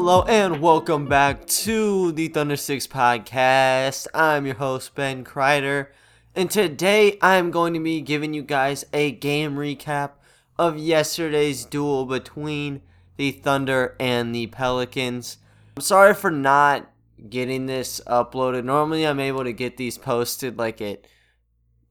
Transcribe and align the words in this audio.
Hello 0.00 0.22
and 0.22 0.62
welcome 0.62 1.06
back 1.06 1.44
to 1.46 2.12
the 2.12 2.28
Thunder 2.28 2.54
Six 2.54 2.86
podcast. 2.86 4.06
I'm 4.14 4.46
your 4.46 4.54
host 4.54 4.94
Ben 4.94 5.24
Kreider, 5.24 5.88
and 6.36 6.48
today 6.48 7.18
I'm 7.20 7.50
going 7.50 7.74
to 7.74 7.80
be 7.80 8.00
giving 8.00 8.32
you 8.32 8.42
guys 8.42 8.84
a 8.92 9.10
game 9.10 9.56
recap 9.56 10.12
of 10.56 10.78
yesterday's 10.78 11.64
duel 11.64 12.06
between 12.06 12.82
the 13.16 13.32
Thunder 13.32 13.96
and 13.98 14.32
the 14.32 14.46
Pelicans. 14.46 15.38
I'm 15.76 15.82
sorry 15.82 16.14
for 16.14 16.30
not 16.30 16.88
getting 17.28 17.66
this 17.66 18.00
uploaded. 18.06 18.62
Normally, 18.62 19.04
I'm 19.04 19.18
able 19.18 19.42
to 19.42 19.52
get 19.52 19.78
these 19.78 19.98
posted 19.98 20.58
like 20.58 20.80
at 20.80 21.08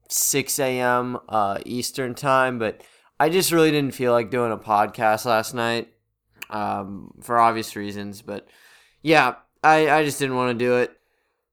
6 0.08 0.58
a.m. 0.58 1.18
Uh, 1.28 1.58
Eastern 1.66 2.14
time, 2.14 2.58
but 2.58 2.82
I 3.20 3.28
just 3.28 3.52
really 3.52 3.70
didn't 3.70 3.94
feel 3.94 4.12
like 4.12 4.30
doing 4.30 4.50
a 4.50 4.56
podcast 4.56 5.26
last 5.26 5.52
night 5.52 5.92
um, 6.50 7.14
for 7.22 7.38
obvious 7.38 7.76
reasons. 7.76 8.22
But 8.22 8.48
yeah, 9.02 9.36
I, 9.62 9.90
I 9.90 10.04
just 10.04 10.18
didn't 10.18 10.36
want 10.36 10.58
to 10.58 10.64
do 10.64 10.76
it. 10.76 10.92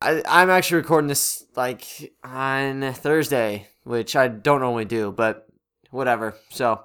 I, 0.01 0.21
I'm 0.27 0.49
actually 0.49 0.77
recording 0.77 1.07
this 1.07 1.45
like 1.55 2.13
on 2.23 2.93
Thursday, 2.93 3.67
which 3.83 4.15
I 4.15 4.27
don't 4.27 4.61
normally 4.61 4.85
do, 4.85 5.11
but 5.11 5.47
whatever. 5.91 6.35
So 6.49 6.83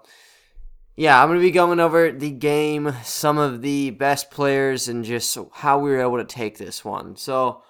yeah, 0.96 1.20
I'm 1.20 1.28
going 1.28 1.38
to 1.38 1.42
be 1.42 1.50
going 1.50 1.80
over 1.80 2.12
the 2.12 2.30
game, 2.30 2.94
some 3.04 3.38
of 3.38 3.62
the 3.62 3.90
best 3.90 4.30
players, 4.30 4.86
and 4.88 5.04
just 5.04 5.36
how 5.52 5.78
we 5.78 5.90
were 5.90 6.00
able 6.00 6.18
to 6.18 6.24
take 6.24 6.58
this 6.58 6.84
one. 6.84 7.16
So 7.16 7.62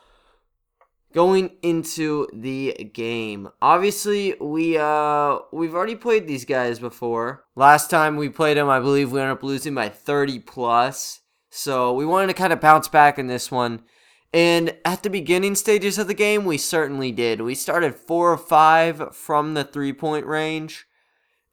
going 1.13 1.51
into 1.63 2.29
the 2.33 2.91
game. 2.93 3.49
Obviously 3.61 4.35
we 4.41 4.79
uh 4.79 5.39
we've 5.53 5.75
already 5.75 5.97
played 5.97 6.27
these 6.27 6.45
guys 6.45 6.79
before. 6.79 7.45
Last 7.57 7.91
time 7.91 8.17
we 8.17 8.29
played 8.29 8.57
them 8.57 8.69
i 8.69 8.81
believe 8.81 9.13
we 9.13 9.21
ended 9.21 9.37
up 9.37 9.43
losing 9.43 9.75
by 9.75 9.89
30 9.89 10.41
plus. 10.41 11.21
So 11.51 11.93
we 11.93 12.07
wanted 12.07 12.29
to 12.29 12.35
kind 12.35 12.53
of 12.53 12.61
bounce 12.61 12.89
back 12.89 13.19
in 13.19 13.27
this 13.27 13.51
one. 13.51 13.83
And 14.33 14.77
at 14.85 15.03
the 15.03 15.11
beginning 15.11 15.57
stages 15.57 15.99
of 15.99 16.07
the 16.07 16.15
game 16.15 16.45
we 16.45 16.57
certainly 16.57 17.11
did. 17.11 17.41
We 17.41 17.55
started 17.55 17.97
four 17.97 18.33
or 18.33 18.39
five 18.39 19.15
from 19.17 19.55
the 19.55 19.65
three 19.65 19.93
point 19.93 20.27
range. 20.27 20.87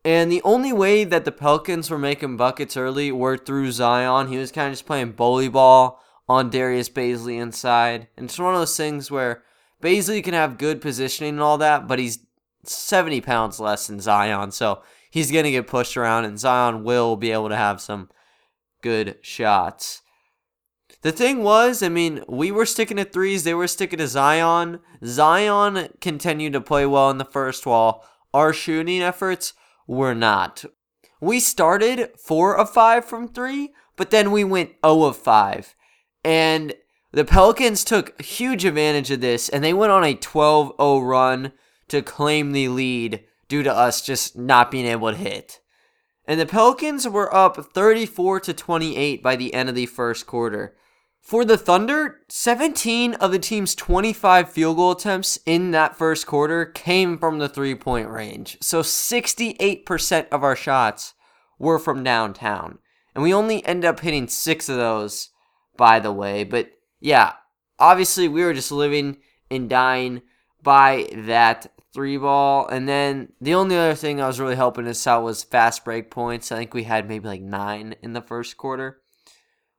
And 0.06 0.32
the 0.32 0.44
only 0.44 0.72
way 0.72 1.04
that 1.04 1.26
the 1.26 1.32
pelicans 1.32 1.90
were 1.90 1.98
making 1.98 2.38
buckets 2.38 2.78
early 2.78 3.12
were 3.12 3.38
through 3.38 3.72
zion. 3.72 4.28
He 4.28 4.38
was 4.38 4.52
kind 4.52 4.68
of 4.68 4.74
just 4.74 4.86
playing 4.86 5.14
bully 5.14 5.50
ball 5.50 6.02
on 6.30 6.50
Darius 6.50 6.90
Bazley 6.90 7.42
inside. 7.42 8.08
And 8.16 8.26
it's 8.26 8.40
one 8.40 8.54
of 8.54 8.62
those 8.62 8.78
things 8.78 9.10
where 9.10 9.44
Bazley 9.82 10.24
can 10.24 10.34
have 10.34 10.58
good 10.58 10.82
positioning 10.82 11.36
and 11.36 11.42
all 11.42 11.58
that, 11.60 11.88
but 11.88 12.00
he's 12.00 12.20
70 12.64 13.22
pounds 13.22 13.60
less 13.60 13.88
than 13.88 14.00
Zion, 14.00 14.52
so 14.52 14.82
he's 15.10 15.32
going 15.32 15.46
to 15.46 15.52
get 15.52 15.68
pushed 15.68 15.96
around, 15.98 16.26
and 16.26 16.40
Zion 16.40 16.84
will 16.84 17.16
be 17.16 17.32
able 17.32 17.50
to 17.50 17.56
have 17.56 17.80
some 17.80 18.10
good 18.82 19.18
shots. 19.22 20.02
The 21.02 21.12
thing 21.12 21.44
was, 21.44 21.84
I 21.84 21.90
mean, 21.90 22.24
we 22.28 22.52
were 22.52 22.66
sticking 22.66 22.98
to 22.98 23.06
threes, 23.06 23.44
they 23.44 23.54
were 23.54 23.68
sticking 23.68 24.00
to 24.00 24.08
Zion. 24.08 24.80
Zion 25.06 25.90
continued 26.02 26.54
to 26.54 26.62
play 26.62 26.86
well 26.86 27.10
in 27.12 27.18
the 27.18 27.26
first 27.26 27.66
wall. 27.66 28.06
Our 28.34 28.52
shooting 28.52 29.02
efforts 29.02 29.54
were 29.88 30.16
not. 30.16 30.66
We 31.22 31.40
started 31.40 32.12
4 32.20 32.58
of 32.58 32.70
5 32.72 33.06
from 33.06 33.28
3, 33.28 33.74
but 33.96 34.12
then 34.12 34.32
we 34.32 34.44
went 34.44 34.72
0 34.86 35.04
of 35.04 35.18
5. 35.18 35.76
And 36.24 36.74
the 37.12 37.26
Pelicans 37.26 37.84
took 37.84 38.22
huge 38.22 38.66
advantage 38.66 39.12
of 39.12 39.22
this 39.22 39.50
and 39.50 39.64
they 39.64 39.74
went 39.74 39.92
on 39.92 40.04
a 40.04 40.16
12 40.16 40.74
0 40.80 41.00
run 41.00 41.54
to 41.88 42.02
claim 42.02 42.52
the 42.52 42.68
lead 42.68 43.24
due 43.48 43.64
to 43.64 43.74
us 43.74 44.02
just 44.02 44.38
not 44.38 44.72
being 44.72 44.86
able 44.86 45.12
to 45.12 45.18
hit. 45.18 45.62
And 46.26 46.40
the 46.40 46.46
Pelicans 46.46 47.08
were 47.08 47.34
up 47.34 47.56
34 47.56 48.42
to 48.42 48.54
28 48.54 49.24
by 49.24 49.36
the 49.38 49.54
end 49.54 49.70
of 49.70 49.76
the 49.76 49.86
first 49.86 50.28
quarter. 50.28 50.76
For 51.22 51.44
the 51.44 51.58
Thunder, 51.58 52.20
17 52.30 53.16
of 53.16 53.32
the 53.32 53.40
team's 53.40 53.76
25 53.76 54.50
field 54.50 54.78
goal 54.78 54.92
attempts 54.92 55.40
in 55.46 55.72
that 55.72 55.98
first 55.98 56.26
quarter 56.26 56.66
came 56.66 57.18
from 57.18 57.40
the 57.40 57.50
three 57.50 57.76
point 57.76 58.10
range. 58.10 58.58
So 58.62 58.82
68% 58.82 60.28
of 60.30 60.44
our 60.44 60.56
shots 60.56 61.14
were 61.60 61.80
from 61.80 62.04
downtown. 62.04 62.80
And 63.14 63.24
we 63.24 63.34
only 63.34 63.66
ended 63.66 63.86
up 63.86 64.02
hitting 64.02 64.28
six 64.28 64.70
of 64.70 64.78
those, 64.78 65.30
by 65.76 66.00
the 66.00 66.12
way. 66.12 66.44
But 66.44 66.72
yeah, 67.00 67.34
obviously 67.80 68.28
we 68.28 68.44
were 68.44 68.54
just 68.54 68.72
living 68.72 69.18
and 69.50 69.70
dying 69.70 70.22
by 70.62 71.08
that 71.14 71.72
three 71.94 72.18
ball. 72.18 72.68
And 72.68 72.88
then 72.88 73.32
the 73.42 73.56
only 73.56 73.76
other 73.76 73.96
thing 73.96 74.18
that 74.18 74.28
was 74.28 74.40
really 74.40 74.56
helping 74.56 74.88
us 74.88 75.08
out 75.08 75.24
was 75.24 75.44
fast 75.44 75.86
break 75.86 76.12
points. 76.12 76.52
I 76.52 76.58
think 76.58 76.74
we 76.74 76.84
had 76.84 77.08
maybe 77.08 77.28
like 77.28 77.42
nine 77.42 77.96
in 78.02 78.14
the 78.14 78.22
first 78.22 78.58
quarter. 78.58 79.02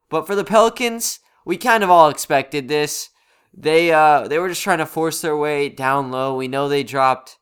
But 0.09 0.27
for 0.27 0.35
the 0.35 0.45
Pelicans, 0.45 1.21
we 1.45 1.57
kind 1.57 1.85
of 1.85 1.91
all 1.91 2.09
expected 2.09 2.69
this. 2.69 3.11
They 3.55 3.93
uh 3.93 4.29
they 4.29 4.39
were 4.39 4.49
just 4.49 4.63
trying 4.63 4.79
to 4.79 4.87
force 4.87 5.21
their 5.21 5.37
way 5.37 5.69
down 5.69 6.11
low. 6.11 6.37
We 6.37 6.49
know 6.49 6.69
they 6.69 6.83
dropped 6.83 7.39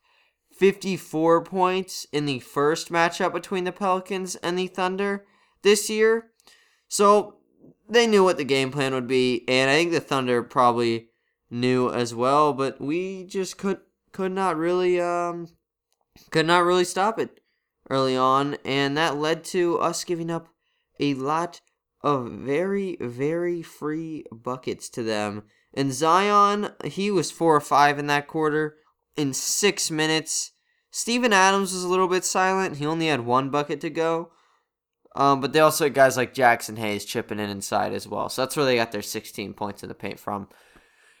54 0.53 1.43
points 1.43 2.05
in 2.11 2.25
the 2.25 2.39
first 2.39 2.91
matchup 2.91 3.33
between 3.33 3.63
the 3.63 3.71
Pelicans 3.71 4.35
and 4.37 4.57
the 4.57 4.67
Thunder 4.67 5.25
this 5.61 5.89
year. 5.89 6.31
So 6.87 7.36
they 7.89 8.07
knew 8.07 8.23
what 8.23 8.37
the 8.37 8.43
game 8.43 8.71
plan 8.71 8.93
would 8.93 9.07
be, 9.07 9.43
and 9.47 9.69
I 9.69 9.75
think 9.75 9.91
the 9.91 9.99
Thunder 9.99 10.43
probably 10.43 11.09
knew 11.49 11.89
as 11.89 12.13
well, 12.13 12.53
but 12.53 12.81
we 12.81 13.23
just 13.25 13.57
could 13.57 13.79
could 14.11 14.31
not 14.31 14.57
really 14.57 14.99
um 14.99 15.47
could 16.31 16.45
not 16.45 16.63
really 16.63 16.83
stop 16.83 17.19
it 17.19 17.39
early 17.89 18.17
on, 18.17 18.57
and 18.65 18.97
that 18.97 19.17
led 19.17 19.43
to 19.45 19.79
us 19.79 20.03
giving 20.03 20.29
up 20.29 20.47
a 20.99 21.13
lot 21.13 21.61
of 22.01 22.31
very 22.31 22.97
very 22.99 23.61
free 23.61 24.25
buckets 24.31 24.89
to 24.89 25.03
them. 25.03 25.43
And 25.73 25.93
Zion, 25.93 26.71
he 26.85 27.11
was 27.11 27.31
four 27.31 27.55
or 27.55 27.61
five 27.61 27.99
in 27.99 28.07
that 28.07 28.27
quarter 28.27 28.77
in 29.15 29.33
six 29.33 29.91
minutes. 29.91 30.51
Steven 30.89 31.33
Adams 31.33 31.73
was 31.73 31.83
a 31.83 31.87
little 31.87 32.07
bit 32.07 32.25
silent. 32.25 32.77
He 32.77 32.85
only 32.85 33.07
had 33.07 33.25
one 33.25 33.49
bucket 33.49 33.81
to 33.81 33.89
go. 33.89 34.31
Um, 35.17 35.41
but 35.41 35.51
they 35.51 35.59
also 35.59 35.85
had 35.85 35.95
guys 35.95 36.15
like 36.15 36.35
Jaxson 36.35 36.77
Hayes 36.77 37.03
chipping 37.03 37.39
in 37.39 37.49
inside 37.49 37.91
as 37.91 38.07
well. 38.07 38.29
So 38.29 38.43
that's 38.43 38.55
where 38.55 38.67
they 38.67 38.75
got 38.75 38.91
their 38.91 39.01
16 39.01 39.53
points 39.53 39.81
in 39.81 39.89
the 39.89 39.95
paint 39.95 40.19
from. 40.19 40.47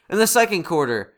In 0.07 0.19
the 0.19 0.27
second 0.27 0.63
quarter, 0.63 1.15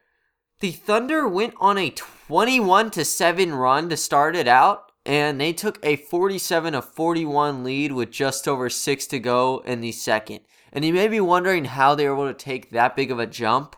the 0.62 0.72
Thunder 0.72 1.28
went 1.28 1.56
on 1.60 1.78
a 1.78 1.90
21 1.90 2.90
to 2.92 3.04
7 3.04 3.54
run 3.54 3.90
to 3.90 3.98
start 3.98 4.34
it 4.34 4.48
out, 4.48 4.94
and 5.06 5.42
they 5.42 5.52
took 5.52 5.78
a 5.84 5.98
47 5.98 6.72
to 6.72 6.82
41 6.82 7.66
lead 7.66 7.92
with 7.92 8.12
just 8.12 8.48
over 8.48 8.70
6 8.70 9.08
to 9.08 9.20
go 9.20 9.62
in 9.66 9.82
the 9.82 9.92
second. 9.92 10.40
And 10.72 10.86
you 10.86 10.94
may 10.94 11.10
be 11.10 11.20
wondering 11.20 11.66
how 11.66 11.96
they 11.96 12.08
were 12.08 12.16
able 12.16 12.28
to 12.28 12.34
take 12.34 12.72
that 12.72 12.96
big 12.96 13.12
of 13.12 13.20
a 13.20 13.28
jump. 13.28 13.76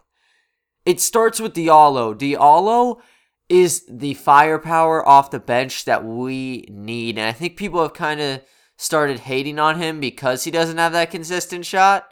It 0.86 1.00
starts 1.00 1.40
with 1.40 1.56
Diallo. 1.56 2.14
Diallo 2.14 3.02
is 3.50 3.84
the 3.90 4.14
firepower 4.14 5.08
off 5.08 5.32
the 5.32 5.40
bench 5.40 5.86
that 5.86 6.06
we 6.06 6.68
need. 6.70 7.18
And 7.18 7.28
I 7.28 7.32
think 7.32 7.58
people 7.58 7.82
have 7.82 7.94
kind 7.94 8.22
of 8.22 8.42
started 8.82 9.20
hating 9.20 9.60
on 9.60 9.80
him 9.80 10.00
because 10.00 10.44
he 10.44 10.50
doesn't 10.50 10.80
have 10.80 10.92
that 10.92 11.12
consistent 11.12 11.64
shot. 11.66 12.12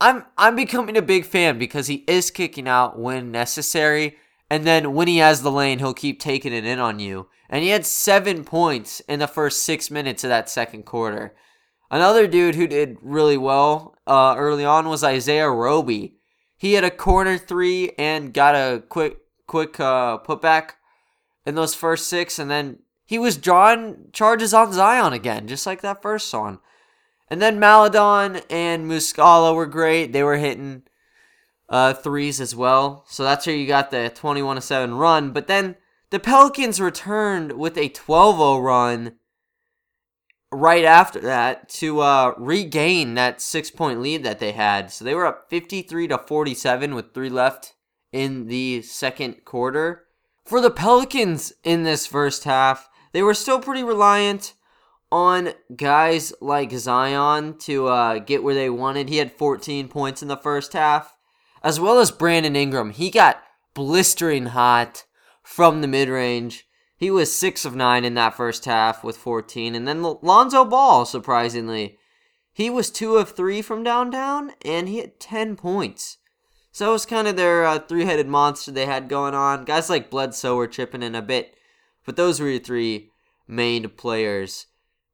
I'm 0.00 0.24
I'm 0.38 0.56
becoming 0.56 0.96
a 0.96 1.02
big 1.02 1.26
fan 1.26 1.58
because 1.58 1.86
he 1.86 2.04
is 2.08 2.30
kicking 2.30 2.66
out 2.66 2.98
when 2.98 3.30
necessary, 3.30 4.16
and 4.48 4.66
then 4.66 4.94
when 4.94 5.06
he 5.06 5.18
has 5.18 5.42
the 5.42 5.50
lane, 5.50 5.78
he'll 5.78 5.92
keep 5.92 6.18
taking 6.18 6.54
it 6.54 6.64
in 6.64 6.78
on 6.78 6.98
you. 6.98 7.28
And 7.50 7.62
he 7.62 7.68
had 7.68 7.84
seven 7.84 8.42
points 8.42 9.00
in 9.00 9.18
the 9.18 9.26
first 9.26 9.62
six 9.62 9.90
minutes 9.90 10.24
of 10.24 10.30
that 10.30 10.48
second 10.48 10.84
quarter. 10.84 11.34
Another 11.90 12.26
dude 12.26 12.54
who 12.54 12.66
did 12.66 12.96
really 13.02 13.36
well 13.36 13.98
uh, 14.06 14.36
early 14.38 14.64
on 14.64 14.88
was 14.88 15.04
Isaiah 15.04 15.50
Roby. 15.50 16.16
He 16.56 16.72
had 16.74 16.84
a 16.84 16.90
corner 16.90 17.36
three 17.36 17.92
and 17.98 18.32
got 18.32 18.54
a 18.54 18.82
quick 18.88 19.18
quick 19.46 19.78
uh, 19.78 20.18
putback 20.18 20.70
in 21.44 21.54
those 21.54 21.74
first 21.74 22.08
six, 22.08 22.38
and 22.38 22.50
then 22.50 22.78
he 23.10 23.18
was 23.18 23.36
drawing 23.36 24.06
charges 24.12 24.54
on 24.54 24.72
Zion 24.72 25.12
again, 25.12 25.48
just 25.48 25.66
like 25.66 25.80
that 25.80 26.00
first 26.00 26.28
song. 26.28 26.60
And 27.26 27.42
then 27.42 27.58
Maledon 27.58 28.42
and 28.48 28.88
Muscala 28.88 29.52
were 29.52 29.66
great. 29.66 30.12
They 30.12 30.22
were 30.22 30.36
hitting 30.36 30.84
uh, 31.68 31.92
threes 31.92 32.40
as 32.40 32.54
well. 32.54 33.04
So 33.08 33.24
that's 33.24 33.48
where 33.48 33.56
you 33.56 33.66
got 33.66 33.90
the 33.90 34.12
21 34.14 34.60
7 34.60 34.94
run. 34.94 35.32
But 35.32 35.48
then 35.48 35.74
the 36.10 36.20
Pelicans 36.20 36.80
returned 36.80 37.58
with 37.58 37.76
a 37.76 37.88
12 37.88 38.36
0 38.36 38.58
run 38.60 39.16
right 40.52 40.84
after 40.84 41.18
that 41.18 41.68
to 41.70 42.02
uh, 42.02 42.34
regain 42.36 43.14
that 43.14 43.40
six 43.40 43.72
point 43.72 44.00
lead 44.00 44.22
that 44.22 44.38
they 44.38 44.52
had. 44.52 44.92
So 44.92 45.04
they 45.04 45.16
were 45.16 45.26
up 45.26 45.50
53 45.50 46.06
to 46.06 46.18
47 46.18 46.94
with 46.94 47.12
three 47.12 47.28
left 47.28 47.74
in 48.12 48.46
the 48.46 48.82
second 48.82 49.44
quarter. 49.44 50.04
For 50.44 50.60
the 50.60 50.70
Pelicans 50.70 51.52
in 51.64 51.82
this 51.82 52.06
first 52.06 52.44
half, 52.44 52.86
they 53.12 53.22
were 53.22 53.34
still 53.34 53.60
pretty 53.60 53.82
reliant 53.82 54.54
on 55.12 55.52
guys 55.74 56.32
like 56.40 56.70
Zion 56.72 57.58
to 57.58 57.88
uh, 57.88 58.18
get 58.18 58.42
where 58.42 58.54
they 58.54 58.70
wanted. 58.70 59.08
He 59.08 59.16
had 59.16 59.32
14 59.32 59.88
points 59.88 60.22
in 60.22 60.28
the 60.28 60.36
first 60.36 60.72
half, 60.72 61.16
as 61.62 61.80
well 61.80 61.98
as 61.98 62.10
Brandon 62.10 62.56
Ingram. 62.56 62.90
He 62.90 63.10
got 63.10 63.42
blistering 63.74 64.46
hot 64.46 65.04
from 65.42 65.80
the 65.80 65.88
mid 65.88 66.08
range. 66.08 66.66
He 66.96 67.10
was 67.10 67.36
6 67.36 67.64
of 67.64 67.74
9 67.74 68.04
in 68.04 68.14
that 68.14 68.36
first 68.36 68.66
half 68.66 69.02
with 69.02 69.16
14. 69.16 69.74
And 69.74 69.88
then 69.88 70.02
Lonzo 70.02 70.64
Ball, 70.66 71.06
surprisingly, 71.06 71.98
he 72.52 72.68
was 72.68 72.90
two 72.90 73.16
of 73.16 73.30
three 73.30 73.62
from 73.62 73.82
downtown, 73.82 74.52
and 74.64 74.86
he 74.86 74.98
had 74.98 75.18
10 75.18 75.56
points. 75.56 76.18
So 76.72 76.90
it 76.90 76.92
was 76.92 77.06
kind 77.06 77.26
of 77.26 77.36
their 77.36 77.64
uh, 77.64 77.78
three 77.78 78.04
headed 78.04 78.28
monster 78.28 78.70
they 78.70 78.86
had 78.86 79.08
going 79.08 79.34
on. 79.34 79.64
Guys 79.64 79.88
like 79.88 80.10
Bledsoe 80.10 80.56
were 80.56 80.66
chipping 80.66 81.02
in 81.02 81.14
a 81.14 81.22
bit, 81.22 81.54
but 82.04 82.16
those 82.16 82.40
were 82.40 82.48
your 82.48 82.60
three 82.60 83.10
main 83.46 83.88
players. 83.90 84.66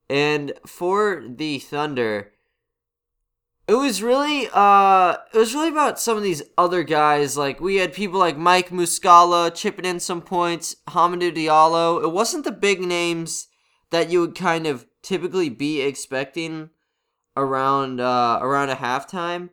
And 0.08 0.52
for 0.66 1.24
the 1.28 1.58
Thunder, 1.58 2.32
it 3.68 3.74
was 3.74 4.02
really 4.02 4.48
uh 4.52 5.16
it 5.34 5.38
was 5.38 5.54
really 5.54 5.68
about 5.68 5.98
some 5.98 6.16
of 6.16 6.22
these 6.22 6.42
other 6.56 6.84
guys. 6.84 7.36
Like 7.36 7.60
we 7.60 7.76
had 7.76 7.92
people 7.92 8.20
like 8.20 8.36
Mike 8.36 8.70
Muscala 8.70 9.52
chipping 9.54 9.84
in 9.84 9.98
some 9.98 10.22
points, 10.22 10.76
Hamidou 10.88 11.34
Diallo. 11.34 12.02
It 12.02 12.12
wasn't 12.12 12.44
the 12.44 12.52
big 12.52 12.80
names 12.80 13.48
that 13.90 14.10
you 14.10 14.20
would 14.20 14.34
kind 14.34 14.66
of 14.66 14.86
typically 15.02 15.48
be 15.48 15.80
expecting 15.80 16.70
around 17.36 18.00
uh 18.00 18.38
around 18.40 18.70
a 18.70 18.76
halftime. 18.76 19.50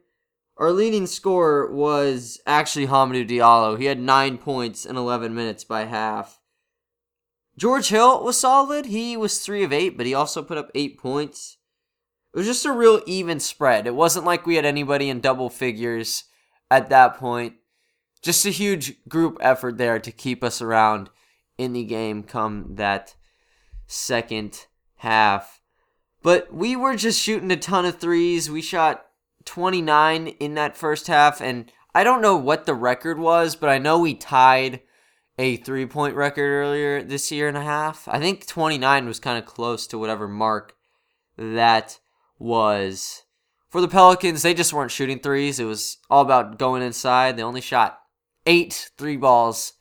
Our 0.57 0.71
leading 0.71 1.07
scorer 1.07 1.73
was 1.73 2.39
actually 2.45 2.85
Hamidou 2.85 3.27
Diallo. 3.27 3.79
He 3.79 3.85
had 3.85 3.99
nine 3.99 4.37
points 4.37 4.85
in 4.85 4.95
11 4.95 5.33
minutes 5.33 5.63
by 5.63 5.85
half. 5.85 6.39
George 7.57 7.89
Hill 7.89 8.23
was 8.23 8.39
solid. 8.39 8.87
He 8.87 9.15
was 9.15 9.39
three 9.39 9.63
of 9.63 9.71
eight, 9.71 9.95
but 9.95 10.05
he 10.05 10.13
also 10.13 10.41
put 10.41 10.57
up 10.57 10.71
eight 10.73 10.97
points. 10.97 11.57
It 12.33 12.37
was 12.37 12.47
just 12.47 12.65
a 12.65 12.71
real 12.71 13.01
even 13.05 13.39
spread. 13.39 13.85
It 13.85 13.93
wasn't 13.93 14.25
like 14.25 14.45
we 14.45 14.55
had 14.55 14.65
anybody 14.65 15.09
in 15.09 15.19
double 15.19 15.49
figures 15.49 16.23
at 16.71 16.89
that 16.89 17.17
point. 17.17 17.55
Just 18.23 18.45
a 18.45 18.49
huge 18.49 18.95
group 19.07 19.37
effort 19.39 19.77
there 19.77 19.99
to 19.99 20.11
keep 20.11 20.43
us 20.43 20.61
around 20.61 21.09
in 21.57 21.73
the 21.73 21.83
game 21.83 22.23
come 22.23 22.75
that 22.75 23.15
second 23.85 24.65
half. 24.97 25.61
But 26.23 26.53
we 26.53 26.75
were 26.75 26.95
just 26.95 27.21
shooting 27.21 27.51
a 27.51 27.57
ton 27.57 27.85
of 27.85 27.99
threes. 27.99 28.49
We 28.49 28.61
shot 28.61 29.05
29 29.45 30.27
in 30.27 30.53
that 30.55 30.77
first 30.77 31.07
half, 31.07 31.41
and 31.41 31.71
I 31.93 32.03
don't 32.03 32.21
know 32.21 32.37
what 32.37 32.65
the 32.65 32.73
record 32.73 33.19
was, 33.19 33.55
but 33.55 33.69
I 33.69 33.77
know 33.77 33.99
we 33.99 34.15
tied 34.15 34.79
a 35.37 35.57
three 35.57 35.85
point 35.85 36.15
record 36.15 36.49
earlier 36.49 37.03
this 37.03 37.31
year 37.31 37.47
and 37.47 37.57
a 37.57 37.63
half. 37.63 38.07
I 38.07 38.19
think 38.19 38.45
29 38.45 39.05
was 39.05 39.19
kind 39.19 39.37
of 39.37 39.45
close 39.45 39.87
to 39.87 39.97
whatever 39.97 40.27
mark 40.27 40.75
that 41.37 41.99
was. 42.37 43.23
For 43.69 43.81
the 43.81 43.87
Pelicans, 43.87 44.43
they 44.43 44.53
just 44.53 44.73
weren't 44.73 44.91
shooting 44.91 45.19
threes. 45.19 45.59
It 45.59 45.65
was 45.65 45.97
all 46.09 46.21
about 46.21 46.59
going 46.59 46.83
inside. 46.83 47.37
They 47.37 47.43
only 47.43 47.61
shot 47.61 47.99
eight 48.45 48.91
three 48.97 49.17
balls 49.17 49.73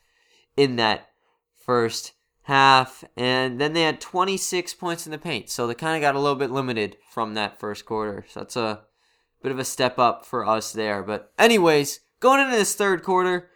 in 0.56 0.76
that 0.76 1.08
first 1.54 2.12
half, 2.44 3.04
and 3.16 3.60
then 3.60 3.72
they 3.72 3.82
had 3.82 4.00
26 4.00 4.74
points 4.74 5.06
in 5.06 5.12
the 5.12 5.18
paint. 5.18 5.50
So 5.50 5.66
they 5.66 5.74
kind 5.74 5.96
of 5.96 6.00
got 6.00 6.14
a 6.14 6.20
little 6.20 6.36
bit 6.36 6.50
limited 6.50 6.96
from 7.10 7.34
that 7.34 7.60
first 7.60 7.84
quarter. 7.84 8.24
So 8.28 8.40
that's 8.40 8.56
a 8.56 8.82
bit 9.42 9.52
of 9.52 9.58
a 9.58 9.64
step 9.64 9.98
up 9.98 10.24
for 10.24 10.46
us 10.46 10.72
there. 10.72 11.02
But, 11.02 11.32
anyways, 11.38 12.00
going 12.20 12.40
into 12.40 12.56
this 12.56 12.74
third 12.74 13.02
quarter, 13.02 13.50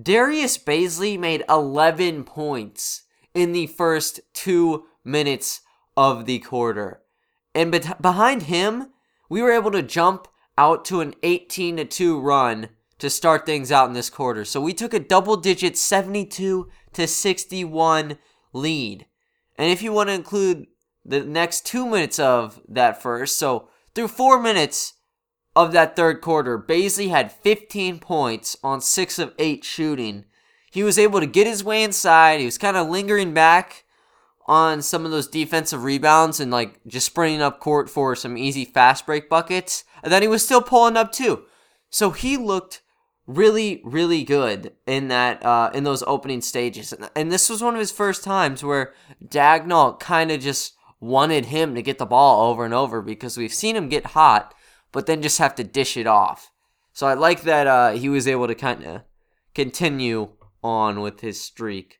Darius 0.00 0.56
Bazley 0.56 1.18
made 1.18 1.44
11 1.48 2.24
points 2.24 3.02
in 3.34 3.52
the 3.52 3.66
first 3.66 4.20
two 4.32 4.84
minutes 5.04 5.60
of 5.96 6.26
the 6.26 6.38
quarter. 6.38 7.02
And 7.54 7.70
be- 7.70 7.80
behind 8.00 8.44
him, 8.44 8.90
we 9.28 9.42
were 9.42 9.52
able 9.52 9.70
to 9.72 9.82
jump 9.82 10.28
out 10.56 10.84
to 10.86 11.00
an 11.00 11.14
18 11.22 11.76
to 11.78 11.84
2 11.84 12.20
run 12.20 12.68
to 12.98 13.10
start 13.10 13.44
things 13.44 13.72
out 13.72 13.88
in 13.88 13.94
this 13.94 14.10
quarter. 14.10 14.44
So 14.44 14.60
we 14.60 14.72
took 14.72 14.94
a 14.94 15.00
double 15.00 15.36
digit 15.36 15.76
72 15.76 16.70
to 16.92 17.06
61 17.06 18.18
lead. 18.52 19.06
And 19.56 19.70
if 19.70 19.82
you 19.82 19.92
want 19.92 20.08
to 20.08 20.14
include 20.14 20.66
the 21.04 21.20
next 21.20 21.66
two 21.66 21.86
minutes 21.86 22.18
of 22.18 22.60
that 22.68 23.02
first, 23.02 23.36
so 23.36 23.68
through 23.94 24.08
four 24.08 24.40
minutes 24.40 24.94
of 25.54 25.72
that 25.72 25.96
third 25.96 26.20
quarter, 26.20 26.58
Bazley 26.58 27.10
had 27.10 27.32
15 27.32 27.98
points 27.98 28.56
on 28.62 28.80
6 28.80 29.18
of 29.18 29.34
8 29.38 29.64
shooting. 29.64 30.24
He 30.70 30.82
was 30.82 30.98
able 30.98 31.20
to 31.20 31.26
get 31.26 31.46
his 31.46 31.62
way 31.62 31.82
inside. 31.82 32.40
He 32.40 32.46
was 32.46 32.58
kind 32.58 32.76
of 32.76 32.88
lingering 32.88 33.34
back 33.34 33.84
on 34.46 34.82
some 34.82 35.04
of 35.04 35.10
those 35.10 35.28
defensive 35.28 35.84
rebounds 35.84 36.40
and 36.40 36.50
like 36.50 36.80
just 36.86 37.06
sprinting 37.06 37.42
up 37.42 37.60
court 37.60 37.88
for 37.88 38.16
some 38.16 38.36
easy 38.36 38.64
fast 38.64 39.06
break 39.06 39.28
buckets. 39.28 39.84
And 40.02 40.12
then 40.12 40.22
he 40.22 40.28
was 40.28 40.44
still 40.44 40.62
pulling 40.62 40.96
up 40.96 41.12
too. 41.12 41.44
So 41.90 42.10
he 42.10 42.36
looked 42.36 42.82
really, 43.26 43.80
really 43.84 44.24
good 44.24 44.72
in 44.86 45.08
that 45.08 45.44
uh, 45.44 45.70
in 45.74 45.84
those 45.84 46.02
opening 46.04 46.40
stages. 46.40 46.92
And 47.14 47.30
this 47.30 47.48
was 47.48 47.62
one 47.62 47.74
of 47.74 47.80
his 47.80 47.92
first 47.92 48.24
times 48.24 48.64
where 48.64 48.94
Daigneault 49.24 50.00
kind 50.00 50.32
of 50.32 50.40
just 50.40 50.74
wanted 51.00 51.46
him 51.46 51.74
to 51.74 51.82
get 51.82 51.98
the 51.98 52.06
ball 52.06 52.50
over 52.50 52.64
and 52.64 52.74
over 52.74 53.02
because 53.02 53.36
we've 53.36 53.52
seen 53.52 53.76
him 53.76 53.88
get 53.88 54.06
hot, 54.06 54.54
but 54.92 55.06
then 55.06 55.22
just 55.22 55.38
have 55.38 55.54
to 55.56 55.64
dish 55.64 55.96
it 55.96 56.06
off. 56.06 56.50
So 56.92 57.06
I 57.06 57.14
like 57.14 57.42
that 57.42 57.66
uh, 57.66 57.92
he 57.92 58.08
was 58.08 58.28
able 58.28 58.46
to 58.46 58.54
kind 58.54 58.84
of 58.84 59.02
continue 59.54 60.30
on 60.62 61.00
with 61.00 61.20
his 61.20 61.40
streak. 61.40 61.98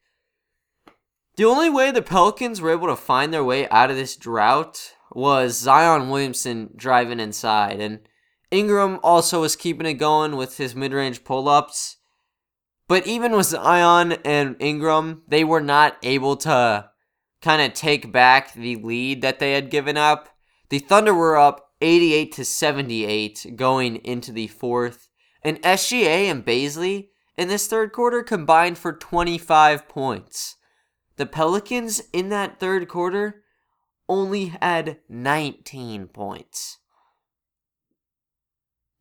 The 1.37 1.45
only 1.45 1.71
way 1.71 1.91
the 1.91 2.03
Pelicans 2.03 2.61
were 2.61 2.71
able 2.71 2.89
to 2.89 2.97
find 2.97 3.33
their 3.33 3.45
way 3.45 3.69
out 3.71 3.91
of 3.91 3.97
this 3.97 4.17
drought 4.17 4.95
was 5.11 5.59
Zion 5.59 6.11
Williamson 6.11 6.71
driving 6.77 7.21
inside. 7.21 7.81
And 7.81 8.01
Ingram 8.51 9.01
also 9.03 9.41
was 9.41 9.57
keeping 9.57 9.87
it 9.87 9.95
going 9.95 10.37
with 10.37 10.59
his 10.59 10.75
mid 10.75 10.93
range 10.93 11.25
pull 11.25 11.49
ups. 11.49 11.97
But 12.87 13.07
even 13.07 13.33
with 13.33 13.47
Zion 13.47 14.13
and 14.25 14.57
Ingram, 14.61 15.23
they 15.27 15.45
were 15.45 15.63
not 15.63 15.97
able 16.03 16.37
to 16.39 16.91
kind 17.41 17.63
of 17.63 17.73
take 17.73 18.13
back 18.13 18.53
the 18.53 18.77
lead 18.77 19.23
that 19.23 19.39
they 19.39 19.53
had 19.53 19.71
given 19.71 19.97
up. 19.97 20.29
The 20.69 20.79
Thunder 20.79 21.15
were 21.15 21.39
up 21.39 21.72
88 21.83 22.33
to 22.33 22.45
78 22.45 23.57
going 23.57 23.97
into 23.97 24.33
the 24.33 24.47
fourth. 24.47 25.09
And 25.43 25.61
SGA 25.63 26.31
and 26.31 26.45
Bazley 26.45 27.09
in 27.37 27.49
this 27.49 27.67
third 27.67 27.93
quarter 27.93 28.23
combined 28.23 28.79
for 28.79 28.93
25 28.93 29.89
points. 29.89 30.57
The 31.17 31.27
Pelicans 31.27 32.03
in 32.13 32.29
that 32.31 32.59
third 32.61 32.89
quarter 32.89 33.43
only 34.09 34.47
had 34.61 34.99
19 35.09 36.07
points. 36.09 36.79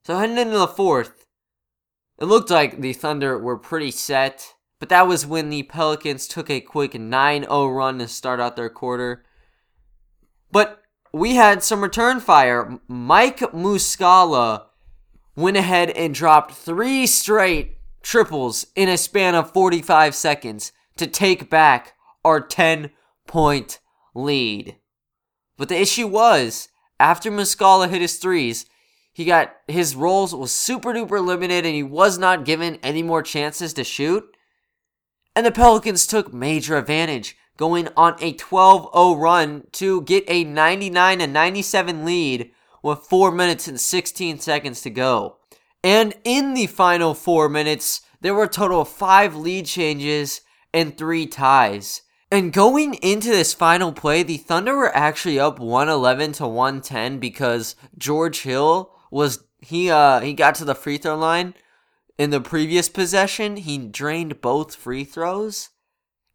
So 0.03 0.17
heading 0.17 0.37
into 0.37 0.57
the 0.57 0.67
fourth, 0.67 1.25
it 2.19 2.25
looked 2.25 2.49
like 2.49 2.81
the 2.81 2.93
Thunder 2.93 3.37
were 3.37 3.57
pretty 3.57 3.91
set, 3.91 4.55
but 4.79 4.89
that 4.89 5.07
was 5.07 5.25
when 5.25 5.49
the 5.49 5.63
Pelicans 5.63 6.27
took 6.27 6.49
a 6.49 6.59
quick 6.59 6.93
9 6.95 7.43
0 7.43 7.67
run 7.69 7.99
to 7.99 8.07
start 8.07 8.39
out 8.39 8.55
their 8.55 8.69
quarter. 8.69 9.23
But 10.51 10.80
we 11.13 11.35
had 11.35 11.63
some 11.63 11.81
return 11.81 12.19
fire. 12.19 12.79
Mike 12.87 13.39
Muscala 13.39 14.65
went 15.35 15.57
ahead 15.57 15.89
and 15.91 16.13
dropped 16.13 16.53
three 16.53 17.05
straight 17.05 17.77
triples 18.01 18.65
in 18.75 18.89
a 18.89 18.97
span 18.97 19.35
of 19.35 19.51
45 19.51 20.15
seconds 20.15 20.71
to 20.97 21.07
take 21.07 21.49
back 21.49 21.93
our 22.23 22.39
10 22.39 22.91
point 23.27 23.79
lead. 24.13 24.77
But 25.57 25.69
the 25.69 25.79
issue 25.79 26.07
was, 26.07 26.69
after 26.99 27.31
Muscala 27.31 27.89
hit 27.89 28.01
his 28.01 28.17
threes, 28.17 28.65
he 29.13 29.25
got 29.25 29.55
his 29.67 29.95
rolls 29.95 30.33
was 30.33 30.51
super 30.51 30.93
duper 30.93 31.23
limited 31.23 31.65
and 31.65 31.75
he 31.75 31.83
was 31.83 32.17
not 32.17 32.45
given 32.45 32.79
any 32.81 33.03
more 33.03 33.21
chances 33.21 33.73
to 33.73 33.83
shoot. 33.83 34.23
And 35.35 35.45
the 35.45 35.51
Pelicans 35.51 36.07
took 36.07 36.33
major 36.33 36.77
advantage, 36.77 37.37
going 37.57 37.89
on 37.95 38.15
a 38.19 38.33
12 38.33 38.89
0 38.93 39.15
run 39.15 39.67
to 39.73 40.01
get 40.01 40.23
a 40.27 40.43
99 40.43 41.31
97 41.31 42.05
lead 42.05 42.51
with 42.83 42.99
4 42.99 43.31
minutes 43.31 43.67
and 43.67 43.79
16 43.79 44.39
seconds 44.39 44.81
to 44.81 44.89
go. 44.89 45.37
And 45.83 46.13
in 46.23 46.53
the 46.53 46.67
final 46.67 47.13
4 47.13 47.49
minutes, 47.49 48.01
there 48.21 48.33
were 48.33 48.43
a 48.43 48.49
total 48.49 48.81
of 48.81 48.89
5 48.89 49.35
lead 49.35 49.65
changes 49.65 50.41
and 50.73 50.97
3 50.97 51.27
ties. 51.27 52.01
And 52.31 52.53
going 52.53 52.93
into 52.95 53.29
this 53.29 53.53
final 53.53 53.91
play, 53.91 54.23
the 54.23 54.37
Thunder 54.37 54.75
were 54.75 54.95
actually 54.95 55.37
up 55.37 55.59
111 55.59 56.31
to 56.33 56.47
110 56.47 57.19
because 57.19 57.75
George 57.97 58.43
Hill 58.43 58.91
was 59.11 59.43
he 59.59 59.91
uh 59.91 60.21
he 60.21 60.33
got 60.33 60.55
to 60.55 60.65
the 60.65 60.73
free 60.73 60.97
throw 60.97 61.17
line 61.17 61.53
in 62.17 62.29
the 62.29 62.39
previous 62.39 62.87
possession. 62.87 63.57
He 63.57 63.77
drained 63.77 64.39
both 64.39 64.75
free 64.75 65.03
throws 65.03 65.69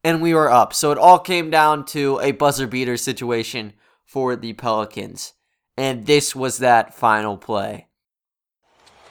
and 0.06 0.22
we 0.22 0.32
were 0.32 0.48
up. 0.48 0.72
So 0.72 0.92
it 0.92 0.98
all 0.98 1.18
came 1.18 1.50
down 1.50 1.84
to 1.86 2.20
a 2.22 2.30
buzzer 2.30 2.68
beater 2.68 2.96
situation 2.96 3.72
for 4.04 4.36
the 4.36 4.52
Pelicans. 4.52 5.32
And 5.76 6.06
this 6.06 6.34
was 6.34 6.58
that 6.58 6.94
final 6.94 7.36
play. 7.36 7.88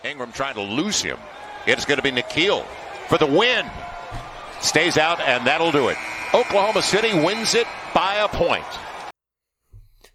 Ingram 0.05 0.31
trying 0.31 0.55
to 0.55 0.61
lose 0.61 1.01
him. 1.01 1.17
It's 1.67 1.83
going 1.83 1.97
to 1.97 2.01
be 2.01 2.11
Nickeil 2.11 2.65
for 3.09 3.17
the 3.17 3.25
win. 3.25 3.69
Stays 4.61 4.97
out, 4.97 5.19
and 5.19 5.45
that'll 5.45 5.73
do 5.73 5.89
it. 5.89 5.97
Oklahoma 6.33 6.81
City 6.81 7.13
wins 7.13 7.55
it 7.55 7.67
by 7.93 8.15
a 8.15 8.29
point. 8.29 8.63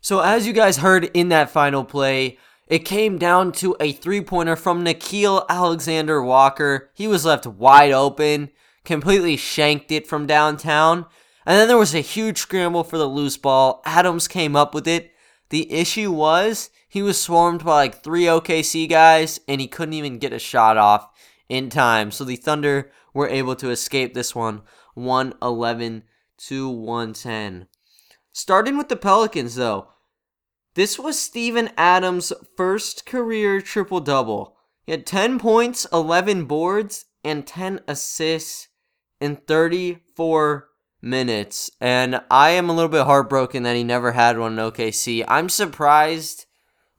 So, 0.01 0.21
as 0.21 0.47
you 0.47 0.55
guys 0.55 0.79
heard 0.79 1.11
in 1.13 1.29
that 1.29 1.51
final 1.51 1.85
play, 1.85 2.39
it 2.69 2.81
came 2.81 3.19
down 3.19 3.53
to 3.53 3.77
a 3.81 3.93
three 3.93 4.23
pointer 4.23 4.57
from 4.57 4.83
Nickeil 4.83 5.45
Alexander 5.51 6.23
Walker. 6.23 6.91
He 6.95 7.07
was 7.07 7.27
left 7.27 7.47
wide 7.47 7.93
open, 7.93 8.51
completely 8.85 9.37
shanked 9.37 9.91
it 9.93 10.07
from 10.07 10.27
downtown. 10.27 11.07
And 11.47 11.57
then 11.59 11.69
there 11.69 11.79
was 11.79 11.95
a 11.95 12.01
huge 12.01 12.39
scramble 12.39 12.85
for 12.85 12.99
the 12.99 13.07
loose 13.07 13.37
ball. 13.37 13.83
Adams 13.85 14.29
came 14.29 14.55
up 14.55 14.75
with 14.75 14.87
it. 14.87 15.13
The 15.51 15.73
issue 15.73 16.13
was 16.13 16.71
he 16.89 17.03
was 17.03 17.21
swarmed 17.21 17.65
by 17.65 17.75
like 17.75 18.03
three 18.03 18.25
OKC 18.25 18.89
guys 18.89 19.41
and 19.49 19.61
he 19.61 19.67
couldn't 19.67 19.95
even 19.95 20.19
get 20.19 20.33
a 20.33 20.39
shot 20.39 20.77
off 20.77 21.09
in 21.49 21.71
time. 21.71 22.11
So 22.11 22.25
the 22.25 22.37
Thunder 22.37 22.91
were 23.13 23.29
able 23.29 23.57
to 23.57 23.71
escape 23.71 24.15
this 24.15 24.35
one 24.35 24.63
111 24.95 26.05
to 26.39 26.69
110. 26.69 27.67
Starting 28.33 28.79
with 28.79 28.89
the 28.89 28.97
Pelicans 28.97 29.57
though, 29.57 29.89
this 30.75 30.99
was 30.99 31.19
Steven 31.19 31.71
Adams' 31.77 32.33
first 32.57 33.05
career 33.05 33.61
triple 33.61 34.01
double. 34.01 34.57
He 34.85 34.93
had 34.93 35.05
10 35.05 35.39
points, 35.39 35.87
11 35.93 36.45
boards, 36.45 37.07
and 37.25 37.47
10 37.47 37.81
assists 37.87 38.69
in 39.21 39.37
34 39.37 40.69
minutes. 41.03 41.71
And 41.81 42.21
I 42.31 42.51
am 42.51 42.69
a 42.69 42.73
little 42.73 42.89
bit 42.91 43.05
heartbroken 43.05 43.63
that 43.63 43.77
he 43.77 43.85
never 43.85 44.13
had 44.13 44.39
one 44.39 44.59
in 44.59 44.59
OKC. 44.59 45.25
I'm 45.29 45.49
surprised. 45.49 46.47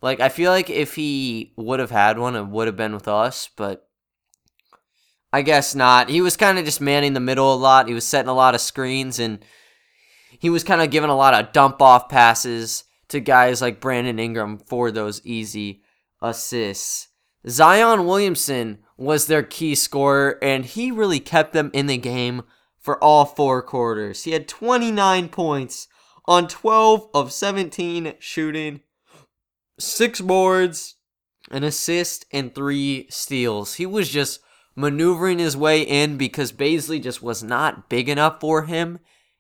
Like, 0.02 0.20
I 0.20 0.30
feel 0.30 0.52
like 0.52 0.70
if 0.70 0.96
he 0.96 1.54
would 1.58 1.80
have 1.80 1.92
had 1.92 2.18
one, 2.18 2.36
it 2.36 2.48
would 2.48 2.68
have 2.68 2.78
been 2.78 2.94
with 2.94 3.08
us, 3.08 3.50
but 3.56 3.88
I 5.32 5.44
guess 5.44 5.76
not. 5.76 6.10
He 6.10 6.22
was 6.22 6.36
kind 6.36 6.58
of 6.58 6.66
just 6.66 6.82
manning 6.82 7.14
the 7.14 7.20
middle 7.20 7.54
a 7.54 7.56
lot. 7.56 7.88
He 7.88 7.94
was 7.94 8.06
setting 8.06 8.30
a 8.30 8.34
lot 8.34 8.56
of 8.56 8.62
screens 8.62 9.20
and 9.20 9.40
he 10.40 10.50
was 10.50 10.64
kind 10.64 10.82
of 10.82 10.90
giving 10.90 11.10
a 11.10 11.16
lot 11.16 11.34
of 11.34 11.54
dump 11.54 11.82
off 11.82 12.10
passes 12.10 12.84
to 13.10 13.20
guys 13.20 13.62
like 13.62 13.80
Brandon 13.80 14.20
Ingram 14.20 14.58
for 14.58 14.92
those 14.92 15.24
easy 15.26 15.84
assists. 16.22 17.08
Zion 17.48 18.06
Williamson 18.06 18.80
was 18.98 19.26
their 19.28 19.44
key 19.44 19.74
scorer, 19.76 20.38
and 20.42 20.66
he 20.66 20.92
really 20.92 21.20
kept 21.20 21.54
them 21.54 21.72
in 21.74 21.88
the 21.88 21.98
game 21.98 22.44
for 22.80 23.02
all 23.04 23.26
four 23.26 23.62
quarters. 23.62 24.24
He 24.24 24.32
had 24.32 24.48
29 24.48 25.30
points 25.30 25.88
on 26.26 26.48
12 26.48 27.10
of 27.14 27.32
17 27.32 28.14
shooting, 28.20 28.82
six 29.80 30.22
boards, 30.22 30.96
an 31.50 31.64
assist, 31.64 32.26
and 32.32 32.54
three 32.54 33.08
steals. 33.10 33.76
He 33.76 33.86
was 33.86 34.10
just 34.10 34.40
maneuvering 34.76 35.40
his 35.40 35.58
way 35.58 35.82
in 35.82 36.18
because 36.18 36.52
Bazley 36.52 37.02
just 37.02 37.22
was 37.22 37.44
not 37.44 37.90
big 37.90 38.08
enough 38.08 38.40
for 38.40 38.64
him. 38.64 39.00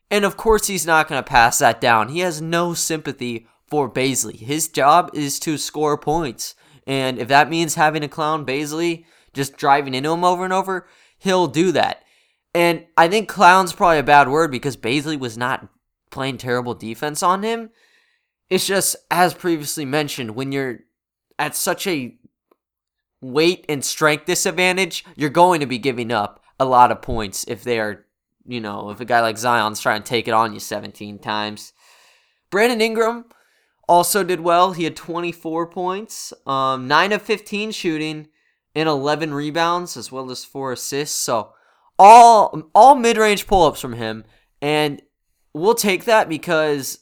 And 0.09 0.25
of 0.25 0.35
course, 0.37 0.67
he's 0.67 0.85
not 0.85 1.07
going 1.07 1.23
to 1.23 1.29
pass 1.29 1.59
that 1.59 1.79
down. 1.79 2.09
He 2.09 2.19
has 2.19 2.41
no 2.41 2.73
sympathy 2.73 3.47
for 3.65 3.89
Bazley. 3.89 4.37
His 4.37 4.67
job 4.67 5.09
is 5.13 5.39
to 5.39 5.57
score 5.57 5.97
points. 5.97 6.55
And 6.87 7.19
if 7.19 7.27
that 7.27 7.49
means 7.49 7.75
having 7.75 8.03
a 8.03 8.07
clown 8.07 8.45
Bazley 8.45 9.05
just 9.33 9.57
driving 9.57 9.93
into 9.93 10.11
him 10.11 10.23
over 10.23 10.43
and 10.43 10.53
over, 10.53 10.87
he'll 11.17 11.47
do 11.47 11.71
that. 11.71 12.03
And 12.53 12.85
I 12.97 13.07
think 13.07 13.29
clown's 13.29 13.73
probably 13.73 13.99
a 13.99 14.03
bad 14.03 14.27
word 14.27 14.51
because 14.51 14.75
Bazley 14.75 15.17
was 15.17 15.37
not 15.37 15.67
playing 16.09 16.37
terrible 16.37 16.73
defense 16.73 17.23
on 17.23 17.43
him. 17.43 17.69
It's 18.49 18.67
just, 18.67 18.97
as 19.09 19.33
previously 19.33 19.85
mentioned, 19.85 20.35
when 20.35 20.51
you're 20.51 20.79
at 21.39 21.55
such 21.55 21.87
a 21.87 22.15
weight 23.21 23.65
and 23.69 23.85
strength 23.85 24.25
disadvantage, 24.25 25.05
you're 25.15 25.29
going 25.29 25.61
to 25.61 25.65
be 25.65 25.77
giving 25.77 26.11
up 26.11 26.43
a 26.59 26.65
lot 26.65 26.91
of 26.91 27.01
points 27.01 27.45
if 27.47 27.63
they 27.63 27.79
are, 27.79 28.05
you 28.45 28.59
know, 28.59 28.89
if 28.89 28.99
a 28.99 29.05
guy 29.05 29.21
like 29.21 29.37
Zion's 29.37 29.79
trying 29.79 30.03
to 30.03 30.09
take 30.09 30.27
it 30.27 30.33
on 30.33 30.53
you 30.53 30.59
17 30.59 31.19
times. 31.19 31.71
Brandon 32.49 32.81
Ingram 32.81 33.25
also 33.91 34.23
did 34.23 34.39
well. 34.39 34.71
He 34.71 34.85
had 34.85 34.95
24 34.95 35.67
points, 35.67 36.31
um, 36.47 36.87
9 36.87 37.11
of 37.11 37.21
15 37.21 37.71
shooting, 37.71 38.29
and 38.73 38.87
11 38.87 39.33
rebounds, 39.33 39.97
as 39.97 40.11
well 40.11 40.31
as 40.31 40.45
4 40.45 40.71
assists. 40.71 41.17
So, 41.17 41.53
all 41.99 42.69
all 42.73 42.95
mid-range 42.95 43.45
pull-ups 43.45 43.81
from 43.81 43.93
him 43.93 44.23
and 44.61 45.01
we'll 45.53 45.75
take 45.75 46.05
that 46.05 46.29
because 46.29 46.99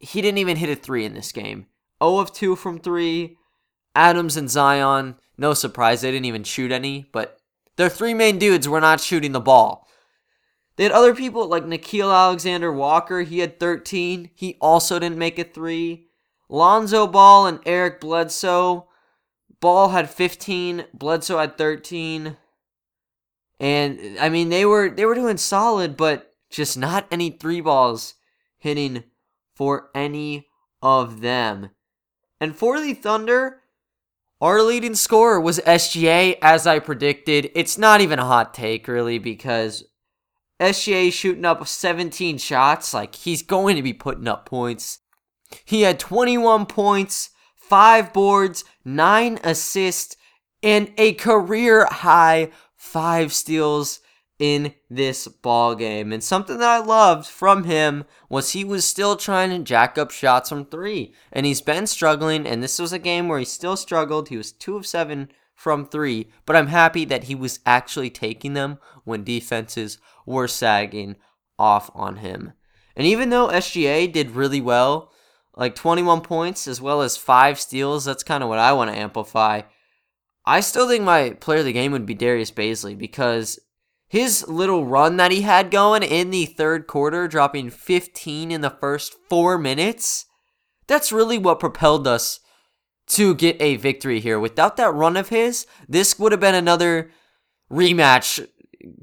he 0.00 0.20
didn't 0.20 0.38
even 0.38 0.56
hit 0.56 0.70
a 0.70 0.74
3 0.74 1.04
in 1.04 1.14
this 1.14 1.32
game. 1.32 1.66
0 2.02 2.18
of 2.18 2.32
2 2.32 2.56
from 2.56 2.80
3. 2.80 3.36
Adams 3.94 4.36
and 4.36 4.50
Zion, 4.50 5.16
no 5.36 5.54
surprise 5.54 6.00
they 6.00 6.10
didn't 6.10 6.26
even 6.26 6.44
shoot 6.44 6.70
any, 6.70 7.08
but 7.12 7.38
their 7.76 7.88
three 7.88 8.14
main 8.14 8.38
dudes 8.38 8.68
were 8.68 8.80
not 8.80 9.00
shooting 9.00 9.32
the 9.32 9.40
ball. 9.40 9.88
They 10.76 10.84
had 10.84 10.92
other 10.92 11.14
people 11.14 11.48
like 11.48 11.64
Nickeil 11.64 12.14
Alexander 12.14 12.72
Walker, 12.72 13.22
he 13.22 13.40
had 13.40 13.58
13. 13.58 14.30
He 14.34 14.56
also 14.60 14.98
didn't 15.00 15.18
make 15.18 15.38
a 15.38 15.44
3. 15.44 16.07
Lonzo 16.48 17.06
Ball 17.06 17.46
and 17.46 17.60
Eric 17.66 18.00
Bledsoe. 18.00 18.88
Ball 19.60 19.88
had 19.88 20.08
15, 20.08 20.86
Bledsoe 20.94 21.38
had 21.38 21.58
13. 21.58 22.36
And 23.60 24.18
I 24.20 24.28
mean 24.28 24.50
they 24.50 24.64
were 24.64 24.88
they 24.88 25.04
were 25.04 25.14
doing 25.16 25.36
solid, 25.36 25.96
but 25.96 26.34
just 26.50 26.78
not 26.78 27.06
any 27.10 27.30
three 27.30 27.60
balls 27.60 28.14
hitting 28.58 29.04
for 29.54 29.90
any 29.94 30.46
of 30.80 31.20
them. 31.20 31.70
And 32.40 32.54
for 32.54 32.80
the 32.80 32.94
Thunder, 32.94 33.62
our 34.40 34.62
leading 34.62 34.94
scorer 34.94 35.40
was 35.40 35.58
SGA, 35.60 36.38
as 36.40 36.66
I 36.66 36.78
predicted. 36.78 37.50
It's 37.54 37.76
not 37.76 38.00
even 38.00 38.20
a 38.20 38.24
hot 38.24 38.54
take, 38.54 38.86
really, 38.86 39.18
because 39.18 39.84
SGA 40.60 41.12
shooting 41.12 41.44
up 41.44 41.66
17 41.66 42.38
shots. 42.38 42.94
Like, 42.94 43.16
he's 43.16 43.42
going 43.42 43.74
to 43.74 43.82
be 43.82 43.92
putting 43.92 44.28
up 44.28 44.46
points. 44.46 45.00
He 45.64 45.82
had 45.82 45.98
21 45.98 46.66
points, 46.66 47.30
5 47.56 48.12
boards, 48.12 48.64
9 48.84 49.38
assists, 49.44 50.16
and 50.62 50.92
a 50.98 51.14
career 51.14 51.86
high 51.86 52.50
5 52.76 53.32
steals 53.32 54.00
in 54.38 54.74
this 54.88 55.26
ball 55.26 55.74
game. 55.74 56.12
And 56.12 56.22
something 56.22 56.58
that 56.58 56.68
I 56.68 56.78
loved 56.78 57.26
from 57.26 57.64
him 57.64 58.04
was 58.28 58.52
he 58.52 58.64
was 58.64 58.84
still 58.84 59.16
trying 59.16 59.50
to 59.50 59.58
jack 59.58 59.98
up 59.98 60.10
shots 60.10 60.48
from 60.48 60.64
3. 60.64 61.12
And 61.32 61.44
he's 61.44 61.60
been 61.60 61.86
struggling 61.86 62.46
and 62.46 62.62
this 62.62 62.78
was 62.78 62.92
a 62.92 62.98
game 62.98 63.28
where 63.28 63.38
he 63.38 63.44
still 63.44 63.76
struggled. 63.76 64.28
He 64.28 64.36
was 64.36 64.52
2 64.52 64.76
of 64.76 64.86
7 64.86 65.28
from 65.54 65.86
3, 65.86 66.30
but 66.46 66.54
I'm 66.54 66.68
happy 66.68 67.04
that 67.06 67.24
he 67.24 67.34
was 67.34 67.58
actually 67.66 68.10
taking 68.10 68.54
them 68.54 68.78
when 69.02 69.24
defenses 69.24 69.98
were 70.24 70.46
sagging 70.46 71.16
off 71.58 71.90
on 71.94 72.18
him. 72.18 72.52
And 72.94 73.06
even 73.06 73.30
though 73.30 73.48
SGA 73.48 74.12
did 74.12 74.32
really 74.32 74.60
well, 74.60 75.12
like 75.58 75.74
21 75.74 76.22
points 76.22 76.68
as 76.68 76.80
well 76.80 77.02
as 77.02 77.16
5 77.16 77.60
steals, 77.60 78.04
that's 78.04 78.22
kind 78.22 78.42
of 78.42 78.48
what 78.48 78.60
I 78.60 78.72
want 78.72 78.90
to 78.90 78.96
amplify. 78.96 79.62
I 80.46 80.60
still 80.60 80.88
think 80.88 81.04
my 81.04 81.30
player 81.30 81.58
of 81.58 81.66
the 81.66 81.72
game 81.72 81.92
would 81.92 82.06
be 82.06 82.14
Darius 82.14 82.52
Bazley 82.52 82.96
because 82.96 83.58
his 84.06 84.48
little 84.48 84.86
run 84.86 85.18
that 85.18 85.32
he 85.32 85.42
had 85.42 85.70
going 85.70 86.02
in 86.02 86.30
the 86.30 86.46
third 86.46 86.86
quarter, 86.86 87.28
dropping 87.28 87.70
15 87.70 88.50
in 88.50 88.62
the 88.62 88.70
first 88.70 89.14
four 89.28 89.58
minutes, 89.58 90.24
that's 90.86 91.12
really 91.12 91.36
what 91.36 91.60
propelled 91.60 92.06
us 92.06 92.40
to 93.08 93.34
get 93.34 93.60
a 93.60 93.76
victory 93.76 94.20
here. 94.20 94.38
Without 94.38 94.76
that 94.76 94.94
run 94.94 95.16
of 95.16 95.28
his, 95.28 95.66
this 95.88 96.18
would 96.18 96.32
have 96.32 96.40
been 96.40 96.54
another 96.54 97.10
rematch 97.70 98.46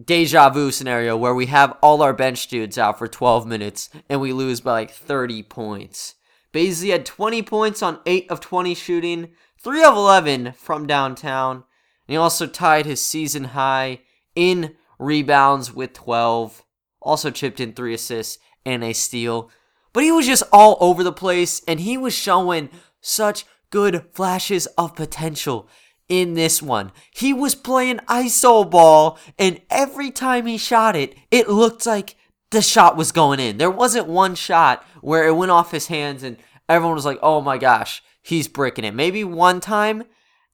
deja 0.04 0.50
vu 0.50 0.72
scenario 0.72 1.18
where 1.18 1.36
we 1.36 1.48
have 1.48 1.78
all 1.82 2.02
our 2.02 2.14
bench 2.14 2.48
dudes 2.48 2.78
out 2.78 2.98
for 2.98 3.08
12 3.08 3.46
minutes 3.46 3.90
and 4.10 4.22
we 4.22 4.32
lose 4.32 4.62
by 4.62 4.72
like 4.72 4.92
30 4.92 5.44
points. 5.44 6.16
Bazley 6.56 6.92
had 6.92 7.06
20 7.06 7.42
points 7.42 7.84
on 7.84 8.00
8 8.06 8.32
of 8.32 8.40
20 8.40 8.74
shooting, 8.76 9.32
3 9.60 9.84
of 9.84 9.98
11 9.98 10.54
from 10.54 10.88
downtown, 10.88 11.58
and 11.58 11.64
he 12.08 12.16
also 12.16 12.48
tied 12.48 12.86
his 12.86 13.02
season 13.02 13.44
high 13.44 14.00
in 14.36 14.76
rebounds 14.98 15.74
with 15.74 15.92
12. 15.92 16.64
Also 17.02 17.30
chipped 17.30 17.60
in 17.60 17.74
3 17.74 17.94
assists 17.94 18.40
and 18.66 18.86
a 18.86 18.94
steal. 18.94 19.52
But 19.92 20.04
he 20.04 20.14
was 20.14 20.28
just 20.28 20.44
all 20.54 20.78
over 20.80 21.04
the 21.04 21.12
place 21.12 21.62
and 21.68 21.82
he 21.82 21.98
was 21.98 22.14
showing 22.14 22.70
such 23.02 23.46
good 23.70 24.06
flashes 24.14 24.66
of 24.78 24.96
potential 24.96 25.68
in 26.08 26.36
this 26.36 26.62
one. 26.62 26.94
He 27.12 27.34
was 27.34 27.54
playing 27.54 27.98
iso 28.08 28.70
ball, 28.70 29.20
and 29.38 29.62
every 29.70 30.10
time 30.10 30.46
he 30.46 30.58
shot 30.58 30.96
it, 30.96 31.16
it 31.32 31.50
looked 31.50 31.86
like 31.86 32.16
the 32.52 32.62
shot 32.62 32.96
was 32.96 33.12
going 33.12 33.40
in. 33.40 33.58
There 33.58 33.72
wasn't 33.72 34.08
one 34.08 34.36
shot 34.36 34.86
where 35.02 35.28
it 35.28 35.36
went 35.36 35.52
off 35.52 35.72
his 35.72 35.88
hands 35.88 36.24
and 36.24 36.38
everyone 36.70 36.96
was 36.96 37.06
like, 37.06 37.20
oh 37.22 37.42
my 37.42 37.58
gosh, 37.58 38.02
he's 38.22 38.48
bricking 38.48 38.86
it. 38.86 38.94
Maybe 38.94 39.24
one 39.24 39.60
time 39.60 40.04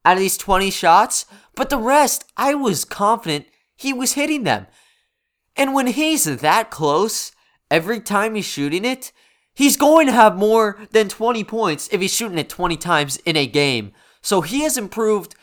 out 0.04 0.14
of 0.14 0.20
these 0.20 0.38
20 0.38 0.72
shots, 0.72 1.26
but 1.56 1.70
the 1.70 1.78
rest, 1.78 2.26
I 2.36 2.54
was 2.56 2.86
confident 2.86 3.46
he 3.76 3.94
was 3.94 4.14
hitting 4.14 4.44
them. 4.44 4.68
And 5.56 5.74
when 5.74 5.88
he's 5.88 6.24
that 6.24 6.72
close, 6.72 7.32
every 7.70 8.00
time 8.00 8.36
he's 8.36 8.46
shooting 8.46 8.86
it, 8.86 9.12
he's 9.54 9.78
going 9.78 10.08
to 10.08 10.14
have 10.14 10.36
more 10.36 10.80
than 10.92 11.10
20 11.10 11.44
points 11.44 11.90
if 11.92 12.02
he's 12.02 12.14
shooting 12.14 12.38
it 12.38 12.50
20 12.50 12.78
times 12.78 13.18
in 13.18 13.36
a 13.36 13.46
game. 13.46 13.92
So 14.22 14.42
he 14.42 14.62
has 14.62 14.78
improved 14.78 15.36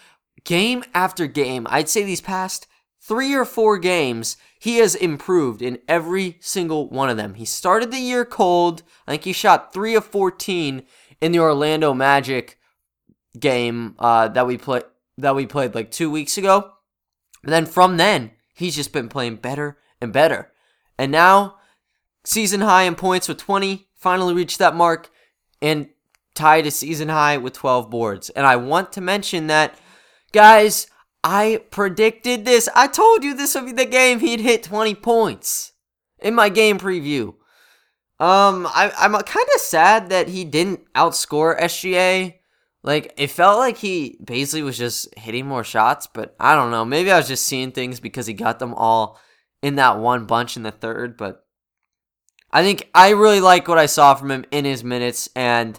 game 0.45 0.85
after 0.95 1.27
game. 1.27 1.67
I'd 1.71 1.89
say 1.89 2.05
these 2.05 2.21
past 2.21 2.67
three 3.09 3.35
or 3.35 3.45
four 3.45 3.79
games, 3.79 4.37
he 4.61 4.77
has 4.77 4.95
improved 4.95 5.63
in 5.63 5.79
every 5.89 6.37
single 6.41 6.89
one 6.89 7.09
of 7.09 7.17
them. 7.17 7.35
He 7.35 7.45
started 7.45 7.91
the 7.91 7.99
year 7.99 8.25
cold. 8.25 8.83
I 9.07 9.13
think 9.13 9.25
he 9.25 9.33
shot 9.33 9.73
three 9.73 9.95
of 9.95 10.05
14 10.05 10.83
in 11.21 11.33
the 11.33 11.39
Orlando 11.41 11.95
Magic 11.95 12.59
game 13.39 13.97
uh, 13.99 14.29
that 14.29 14.47
we 14.47 14.59
played 14.59 14.85
that 15.17 15.35
we 15.35 15.47
played 15.47 15.75
like 15.75 15.91
two 15.91 16.11
weeks 16.11 16.39
ago. 16.39 16.75
But 17.43 17.51
then 17.51 17.67
from 17.67 17.97
then, 17.97 18.33
he's 18.55 18.77
just 18.77 18.93
been 18.93 19.09
playing 19.09 19.37
better 19.37 19.79
and 20.01 20.13
better. 20.13 20.53
And 20.97 21.11
now, 21.11 21.57
season 22.25 22.61
high 22.61 22.85
in 22.85 22.95
points 22.95 23.27
with 23.27 23.39
20, 23.39 23.89
finally 23.97 24.35
reached 24.35 24.59
that 24.59 24.77
mark. 24.77 25.11
And 25.61 25.89
tied 26.39 26.67
a 26.67 26.71
season 26.71 27.09
high 27.09 27.37
with 27.37 27.53
12 27.53 27.91
boards. 27.91 28.31
And 28.31 28.47
I 28.47 28.55
want 28.55 28.93
to 28.93 29.01
mention 29.01 29.49
that, 29.49 29.77
guys, 30.31 30.87
I 31.31 31.61
predicted 31.71 32.47
this. 32.47 32.71
I 32.75 32.87
told 32.87 33.23
you 33.23 33.35
this 33.35 33.55
would 33.55 33.67
be 33.67 33.73
the 33.73 33.85
game 33.85 34.21
he'd 34.21 34.41
hit 34.41 34.63
20 34.63 34.95
points 34.95 35.73
in 36.19 36.35
my 36.35 36.49
game 36.49 36.79
preview. 36.79 37.35
Um, 38.19 38.67
I, 38.67 38.91
I'm 38.97 39.13
kind 39.13 39.47
of 39.55 39.61
sad 39.61 40.09
that 40.09 40.29
he 40.29 40.45
didn't 40.45 40.91
outscore 40.95 41.61
SGA. 41.61 42.37
Like, 42.83 43.13
it 43.19 43.27
felt 43.27 43.59
like 43.59 43.77
he 43.77 44.19
basically 44.25 44.63
was 44.63 44.79
just 44.79 45.15
hitting 45.19 45.45
more 45.45 45.65
shots, 45.65 46.07
but 46.07 46.35
I 46.41 46.55
don't 46.55 46.71
know. 46.71 46.87
Maybe 46.87 47.11
I 47.11 47.19
was 47.19 47.29
just 47.29 47.45
seeing 47.45 47.73
things 47.73 48.01
because 48.01 48.27
he 48.27 48.33
got 48.33 48.59
them 48.59 48.73
all 48.73 49.21
in 49.61 49.75
that 49.75 49.99
one 49.99 50.25
bunch 50.25 50.57
in 50.57 50.63
the 50.63 50.71
third, 50.71 51.19
but 51.19 51.45
I 52.51 52.63
think 52.63 52.89
I 52.95 53.11
really 53.11 53.41
like 53.41 53.69
what 53.69 53.77
I 53.77 53.85
saw 53.85 54.15
from 54.15 54.31
him 54.31 54.47
in 54.51 54.65
his 54.65 54.83
minutes, 54.83 55.29
and 55.37 55.79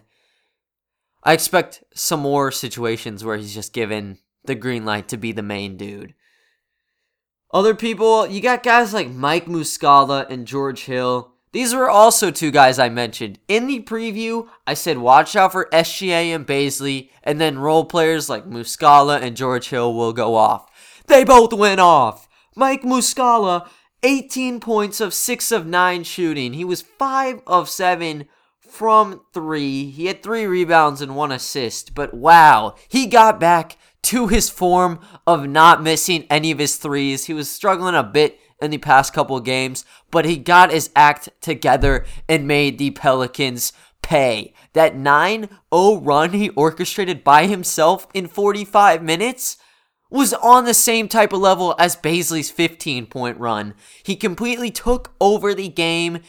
I 1.23 1.33
expect 1.33 1.83
some 1.95 2.19
more 2.19 2.51
situations 2.51 3.25
where 3.25 3.37
he's 3.37 3.55
just 3.55 3.73
given 3.73 4.19
the 4.45 4.55
green 4.55 4.85
light 4.85 5.07
to 5.09 5.17
be 5.17 5.31
the 5.31 5.43
main 5.43 5.77
dude. 5.77 6.13
Other 7.51 7.73
people, 7.73 8.27
you 8.27 8.41
got 8.41 8.61
guys 8.61 8.93
like 8.93 9.09
Mike 9.09 9.45
Muscala 9.45 10.29
and 10.29 10.45
George 10.45 10.85
Hill. 10.85 11.33
These 11.51 11.73
were 11.73 11.89
also 11.89 12.29
two 12.29 12.51
guys 12.51 12.77
I 12.77 12.89
mentioned. 12.89 13.39
In 13.47 13.65
the 13.65 13.81
preview, 13.81 14.47
I 14.67 14.75
said 14.75 14.99
watch 14.99 15.35
out 15.35 15.51
for 15.51 15.67
SGA 15.73 16.35
and 16.35 16.45
Bazley, 16.45 17.09
and 17.23 17.41
then 17.41 17.57
role 17.57 17.85
players 17.85 18.29
like 18.29 18.45
Muscala 18.45 19.19
and 19.19 19.35
George 19.35 19.69
Hill 19.69 19.95
will 19.95 20.13
go 20.13 20.35
off. 20.35 20.69
They 21.07 21.23
both 21.23 21.51
went 21.51 21.79
off. 21.79 22.27
Mike 22.55 22.83
Muscala, 22.83 23.67
18 24.03 24.59
points 24.59 25.01
of 25.01 25.13
6 25.13 25.51
of 25.51 25.65
9 25.65 26.03
shooting. 26.03 26.53
He 26.53 26.63
was 26.63 26.83
5 26.83 27.41
of 27.47 27.67
7 27.67 28.27
from 28.59 29.21
3. 29.33 29.89
He 29.89 30.05
had 30.05 30.21
3 30.21 30.45
rebounds 30.45 31.01
and 31.01 31.15
1 31.15 31.31
assist, 31.31 31.95
but 31.95 32.13
wow, 32.13 32.75
he 32.87 33.07
got 33.07 33.39
back 33.39 33.75
to 34.03 34.27
his 34.27 34.49
form 34.49 34.99
of 35.27 35.47
not 35.47 35.83
missing 35.83 36.25
any 36.29 36.51
of 36.51 36.59
his 36.59 36.77
threes. 36.77 37.25
He 37.25 37.33
was 37.33 37.49
struggling 37.49 37.95
a 37.95 38.03
bit 38.03 38.39
in 38.61 38.71
the 38.71 38.77
past 38.77 39.13
couple 39.13 39.39
games, 39.39 39.85
but 40.11 40.25
he 40.25 40.37
got 40.37 40.71
his 40.71 40.89
act 40.95 41.29
together 41.41 42.05
and 42.27 42.47
made 42.47 42.77
the 42.77 42.91
Pelicans 42.91 43.73
pay. 44.01 44.53
That 44.73 44.95
9 44.95 45.49
0 45.73 45.95
run 46.01 46.31
he 46.31 46.49
orchestrated 46.49 47.23
by 47.23 47.47
himself 47.47 48.07
in 48.13 48.27
45 48.27 49.03
minutes 49.03 49.57
was 50.09 50.33
on 50.33 50.65
the 50.65 50.73
same 50.73 51.07
type 51.07 51.33
of 51.33 51.39
level 51.39 51.75
as 51.77 51.95
Bazley's 51.95 52.49
15 52.49 53.05
point 53.05 53.37
run. 53.39 53.75
He 54.03 54.15
completely 54.15 54.71
took 54.71 55.13
over 55.21 55.53
the 55.53 55.69
game 55.69 56.19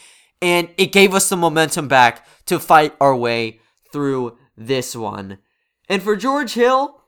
and 0.42 0.68
it 0.76 0.92
gave 0.92 1.14
us 1.14 1.28
the 1.28 1.36
momentum 1.36 1.88
back 1.88 2.26
to 2.46 2.58
fight 2.58 2.94
our 3.00 3.16
way 3.16 3.60
through 3.92 4.38
this 4.56 4.94
one. 4.94 5.38
And 5.88 6.02
for 6.02 6.16
George 6.16 6.54
Hill, 6.54 6.99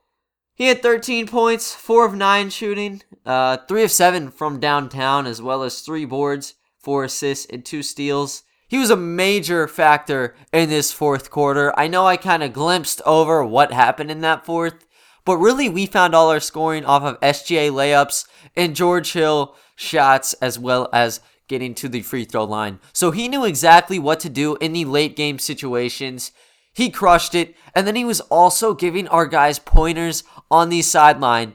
he 0.55 0.67
had 0.67 0.83
13 0.83 1.27
points, 1.27 1.75
4 1.75 2.07
of 2.07 2.15
9 2.15 2.51
shooting, 2.51 3.03
uh, 3.25 3.59
3 3.69 3.85
of 3.85 3.91
7 3.91 4.31
from 4.31 4.61
downtown, 4.61 5.27
as 5.27 5.41
well 5.41 5.63
as 5.63 5.81
3 5.81 6.05
boards, 6.05 6.55
4 6.79 7.05
assists, 7.05 7.47
and 7.47 7.65
2 7.65 7.83
steals. 7.83 8.43
He 8.69 8.79
was 8.79 8.91
a 8.91 8.97
major 8.97 9.69
factor 9.69 10.35
in 10.51 10.71
this 10.71 10.93
fourth 10.93 11.31
quarter. 11.31 11.79
I 11.79 11.89
know 11.89 12.07
I 12.07 12.17
kind 12.17 12.43
of 12.43 12.55
glimpsed 12.55 13.03
over 13.05 13.45
what 13.45 13.71
happened 13.71 14.11
in 14.11 14.23
that 14.23 14.47
fourth, 14.47 14.87
but 15.27 15.37
really 15.37 15.69
we 15.69 15.85
found 15.85 16.15
all 16.15 16.31
our 16.31 16.41
scoring 16.41 16.87
off 16.87 17.03
of 17.03 17.21
SGA 17.21 17.71
layups 17.71 18.27
and 18.57 18.75
George 18.75 19.13
Hill 19.13 19.55
shots, 19.77 20.33
as 20.35 20.59
well 20.59 20.89
as 20.91 21.21
getting 21.49 21.75
to 21.75 21.89
the 21.89 22.01
free 22.01 22.25
throw 22.25 22.45
line. 22.45 22.81
So 22.95 23.11
he 23.11 23.29
knew 23.29 23.45
exactly 23.45 23.99
what 23.99 24.21
to 24.21 24.31
do 24.31 24.57
in 24.57 24.73
the 24.73 24.87
late 24.87 25.17
game 25.17 25.39
situations. 25.39 26.33
He 26.73 26.91
crushed 26.91 27.35
it. 27.35 27.55
And 27.75 27.87
then 27.87 27.97
he 27.97 28.05
was 28.05 28.21
also 28.23 28.75
giving 28.75 29.09
our 29.09 29.27
guys 29.27 29.59
pointers 29.59 30.25
on 30.51 30.69
the 30.69 30.83
sideline 30.83 31.55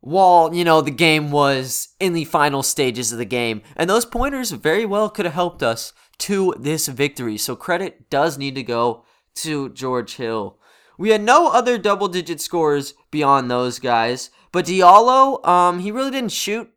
while, 0.00 0.54
you 0.54 0.64
know, 0.64 0.80
the 0.80 0.90
game 0.90 1.30
was 1.30 1.88
in 1.98 2.12
the 2.12 2.24
final 2.24 2.62
stages 2.62 3.12
of 3.12 3.18
the 3.18 3.24
game. 3.24 3.62
And 3.76 3.90
those 3.90 4.04
pointers 4.04 4.50
very 4.52 4.86
well 4.86 5.10
could 5.10 5.24
have 5.24 5.34
helped 5.34 5.62
us 5.62 5.92
to 6.18 6.54
this 6.58 6.88
victory. 6.88 7.36
So 7.36 7.56
credit 7.56 8.10
does 8.10 8.38
need 8.38 8.54
to 8.54 8.62
go 8.62 9.04
to 9.36 9.70
George 9.70 10.16
Hill. 10.16 10.58
We 10.98 11.10
had 11.10 11.22
no 11.22 11.48
other 11.48 11.78
double 11.78 12.08
digit 12.08 12.40
scores 12.40 12.94
beyond 13.10 13.48
those 13.50 13.78
guys, 13.78 14.30
but 14.50 14.64
Diallo, 14.66 15.46
um, 15.46 15.78
he 15.78 15.92
really 15.92 16.10
didn't 16.10 16.32
shoot 16.32 16.70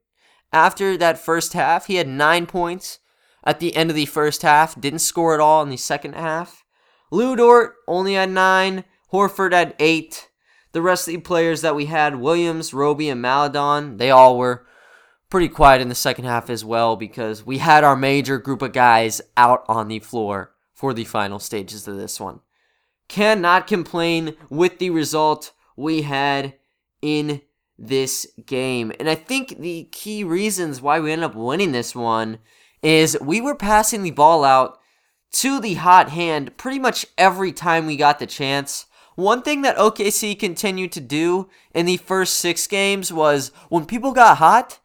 after 0.53 0.95
that 0.97 1.17
first 1.17 1.53
half. 1.53 1.87
He 1.87 1.95
had 1.95 2.07
nine 2.07 2.45
points 2.45 2.99
at 3.43 3.59
the 3.59 3.75
end 3.75 3.89
of 3.89 3.95
the 3.95 4.05
first 4.05 4.43
half, 4.43 4.79
didn't 4.79 4.99
score 4.99 5.33
at 5.33 5.39
all 5.39 5.63
in 5.63 5.69
the 5.69 5.77
second 5.77 6.13
half. 6.13 6.60
Lu 7.11 7.35
Dort 7.35 7.75
only 7.87 8.13
had 8.13 8.29
nine. 8.29 8.85
Horford 9.11 9.53
had 9.53 9.75
eight. 9.79 10.29
The 10.71 10.81
rest 10.81 11.07
of 11.07 11.13
the 11.13 11.19
players 11.19 11.61
that 11.61 11.75
we 11.75 11.85
had, 11.87 12.15
Williams, 12.15 12.73
Roby, 12.73 13.09
and 13.09 13.21
Maledon, 13.21 13.97
they 13.97 14.09
all 14.09 14.37
were 14.37 14.65
pretty 15.29 15.49
quiet 15.49 15.81
in 15.81 15.89
the 15.89 15.95
second 15.95 16.25
half 16.25 16.49
as 16.49 16.63
well 16.63 16.95
because 16.95 17.45
we 17.45 17.57
had 17.57 17.83
our 17.83 17.95
major 17.95 18.37
group 18.37 18.61
of 18.61 18.73
guys 18.73 19.21
out 19.35 19.65
on 19.67 19.89
the 19.89 19.99
floor 19.99 20.53
for 20.73 20.93
the 20.93 21.03
final 21.03 21.39
stages 21.39 21.87
of 21.87 21.97
this 21.97 22.19
one. 22.19 22.39
Cannot 23.07 23.67
complain 23.67 24.35
with 24.49 24.79
the 24.79 24.89
result 24.89 25.51
we 25.75 26.03
had 26.03 26.55
in 27.01 27.41
this 27.77 28.27
game. 28.45 28.91
And 28.99 29.09
I 29.09 29.15
think 29.15 29.59
the 29.59 29.85
key 29.91 30.23
reasons 30.23 30.81
why 30.81 30.99
we 30.99 31.11
ended 31.11 31.25
up 31.25 31.35
winning 31.35 31.71
this 31.71 31.95
one 31.95 32.39
is 32.81 33.17
we 33.19 33.41
were 33.41 33.55
passing 33.55 34.03
the 34.03 34.11
ball 34.11 34.43
out 34.43 34.79
to 35.33 35.59
the 35.59 35.75
hot 35.75 36.09
hand 36.09 36.55
pretty 36.57 36.79
much 36.79 37.05
every 37.17 37.51
time 37.51 37.85
we 37.85 37.95
got 37.95 38.19
the 38.19 38.27
chance. 38.27 38.85
One 39.15 39.41
thing 39.41 39.61
that 39.61 39.77
OKC 39.77 40.39
continued 40.39 40.91
to 40.93 41.01
do 41.01 41.49
in 41.73 41.85
the 41.85 41.97
first 41.97 42.35
six 42.35 42.67
games 42.67 43.11
was 43.11 43.51
when 43.69 43.85
people 43.85 44.13
got 44.13 44.37
hot, 44.37 44.79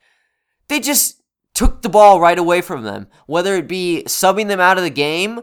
they 0.68 0.80
just 0.80 1.22
took 1.54 1.82
the 1.82 1.88
ball 1.88 2.20
right 2.20 2.38
away 2.38 2.60
from 2.60 2.82
them, 2.82 3.06
whether 3.26 3.54
it 3.54 3.68
be 3.68 4.02
subbing 4.06 4.48
them 4.48 4.60
out 4.60 4.78
of 4.78 4.84
the 4.84 4.90
game 4.90 5.40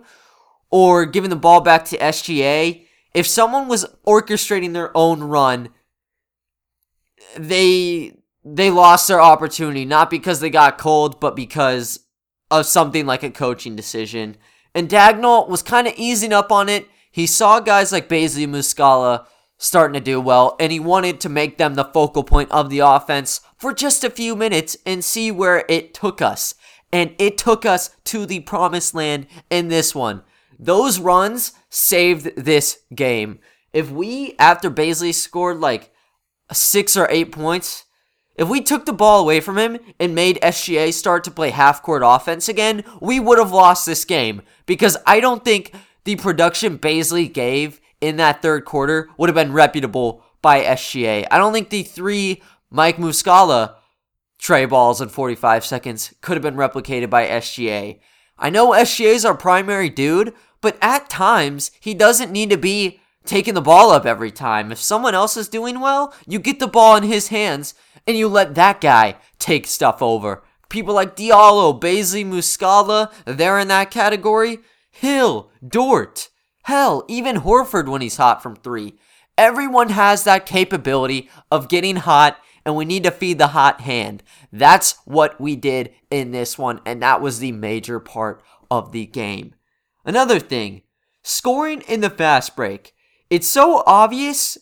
or 0.69 1.05
giving 1.05 1.29
the 1.29 1.35
ball 1.35 1.61
back 1.61 1.85
to 1.85 1.97
SGA. 1.97 2.85
If 3.13 3.27
someone 3.27 3.67
was 3.67 3.85
orchestrating 4.05 4.73
their 4.73 4.95
own 4.95 5.23
run, 5.23 5.69
they 7.37 8.17
they 8.45 8.69
lost 8.69 9.07
their 9.07 9.21
opportunity 9.21 9.85
not 9.85 10.09
because 10.09 10.39
they 10.39 10.49
got 10.49 10.77
cold, 10.77 11.19
but 11.19 11.35
because 11.35 12.01
of 12.51 12.65
something 12.65 13.05
like 13.05 13.23
a 13.23 13.31
coaching 13.31 13.75
decision. 13.75 14.35
And 14.75 14.89
Daigneault 14.89 15.49
was 15.49 15.61
kind 15.61 15.87
of 15.87 15.93
easing 15.97 16.33
up 16.33 16.51
on 16.51 16.69
it. 16.69 16.87
He 17.11 17.27
saw 17.27 17.59
guys 17.59 17.91
like 17.91 18.09
Bazley 18.09 18.47
Muscala 18.47 19.25
starting 19.57 19.93
to 19.93 19.99
do 19.99 20.19
well, 20.19 20.55
and 20.59 20.71
he 20.71 20.79
wanted 20.79 21.19
to 21.21 21.29
make 21.29 21.57
them 21.57 21.75
the 21.75 21.85
focal 21.85 22.23
point 22.23 22.51
of 22.51 22.69
the 22.69 22.79
offense 22.79 23.41
for 23.55 23.73
just 23.73 24.03
a 24.03 24.09
few 24.09 24.35
minutes 24.35 24.75
and 24.85 25.03
see 25.03 25.31
where 25.31 25.63
it 25.69 25.93
took 25.93 26.21
us. 26.21 26.55
And 26.91 27.15
it 27.17 27.37
took 27.37 27.65
us 27.65 27.91
to 28.05 28.25
the 28.25 28.41
promised 28.41 28.93
land 28.93 29.27
in 29.49 29.69
this 29.69 29.95
one. 29.95 30.23
Those 30.59 30.99
runs 30.99 31.53
saved 31.69 32.35
this 32.35 32.79
game. 32.93 33.39
If 33.71 33.89
we, 33.89 34.35
after 34.37 34.69
Bazley 34.69 35.13
scored 35.13 35.59
like 35.59 35.91
six 36.51 36.95
or 36.95 37.07
eight 37.09 37.31
points, 37.31 37.85
if 38.35 38.49
we 38.49 38.61
took 38.61 38.85
the 38.85 38.93
ball 38.93 39.21
away 39.21 39.39
from 39.39 39.57
him 39.57 39.77
and 39.99 40.15
made 40.15 40.39
SGA 40.41 40.93
start 40.93 41.23
to 41.25 41.31
play 41.31 41.51
half 41.51 41.83
court 41.83 42.01
offense 42.03 42.49
again, 42.49 42.83
we 42.99 43.19
would 43.19 43.37
have 43.37 43.51
lost 43.51 43.85
this 43.85 44.05
game 44.05 44.41
because 44.65 44.97
I 45.05 45.19
don't 45.19 45.45
think 45.45 45.73
the 46.03 46.15
production 46.15 46.79
Bazley 46.79 47.31
gave 47.31 47.79
in 48.01 48.17
that 48.17 48.41
third 48.41 48.65
quarter 48.65 49.09
would 49.17 49.29
have 49.29 49.35
been 49.35 49.53
reputable 49.53 50.23
by 50.41 50.61
SGA. 50.63 51.27
I 51.29 51.37
don't 51.37 51.53
think 51.53 51.69
the 51.69 51.83
three 51.83 52.41
Mike 52.69 52.97
Muscala 52.97 53.75
trey 54.39 54.65
balls 54.65 54.99
in 54.99 55.09
45 55.09 55.63
seconds 55.63 56.13
could 56.21 56.35
have 56.35 56.41
been 56.43 56.55
replicated 56.55 57.09
by 57.09 57.27
SGA. 57.27 57.99
I 58.37 58.49
know 58.49 58.71
SGA 58.71 59.13
is 59.13 59.25
our 59.25 59.37
primary 59.37 59.89
dude, 59.89 60.33
but 60.59 60.77
at 60.81 61.09
times 61.09 61.71
he 61.79 61.93
doesn't 61.93 62.31
need 62.31 62.49
to 62.49 62.57
be 62.57 62.99
taking 63.25 63.53
the 63.53 63.61
ball 63.61 63.91
up 63.91 64.05
every 64.05 64.31
time. 64.31 64.71
If 64.71 64.79
someone 64.79 65.15
else 65.15 65.37
is 65.37 65.47
doing 65.47 65.79
well, 65.79 66.13
you 66.27 66.39
get 66.39 66.59
the 66.59 66.67
ball 66.67 66.97
in 66.97 67.03
his 67.03 67.29
hands 67.29 67.73
and 68.07 68.17
you 68.17 68.27
let 68.27 68.55
that 68.55 68.81
guy 68.81 69.15
take 69.39 69.67
stuff 69.67 70.01
over. 70.01 70.43
People 70.69 70.95
like 70.95 71.15
Diallo, 71.15 71.79
Bazley, 71.79 72.25
Muscala, 72.25 73.11
they're 73.25 73.59
in 73.59 73.67
that 73.67 73.91
category. 73.91 74.59
Hill, 74.89 75.51
Dort, 75.67 76.29
hell, 76.63 77.03
even 77.07 77.41
Horford 77.41 77.87
when 77.87 78.01
he's 78.01 78.17
hot 78.17 78.41
from 78.41 78.55
three. 78.55 78.95
Everyone 79.37 79.89
has 79.89 80.23
that 80.23 80.45
capability 80.45 81.29
of 81.51 81.67
getting 81.69 81.97
hot, 81.97 82.37
and 82.65 82.75
we 82.75 82.85
need 82.85 83.03
to 83.03 83.11
feed 83.11 83.39
the 83.39 83.47
hot 83.47 83.81
hand. 83.81 84.23
That's 84.51 84.95
what 85.05 85.39
we 85.41 85.55
did 85.55 85.93
in 86.11 86.31
this 86.31 86.57
one, 86.57 86.79
and 86.85 87.01
that 87.01 87.21
was 87.21 87.39
the 87.39 87.51
major 87.51 87.99
part 87.99 88.43
of 88.69 88.91
the 88.91 89.05
game. 89.05 89.55
Another 90.05 90.39
thing, 90.39 90.83
scoring 91.23 91.81
in 91.87 92.01
the 92.01 92.09
fast 92.09 92.55
break. 92.55 92.93
It's 93.29 93.47
so 93.47 93.83
obvious 93.87 94.57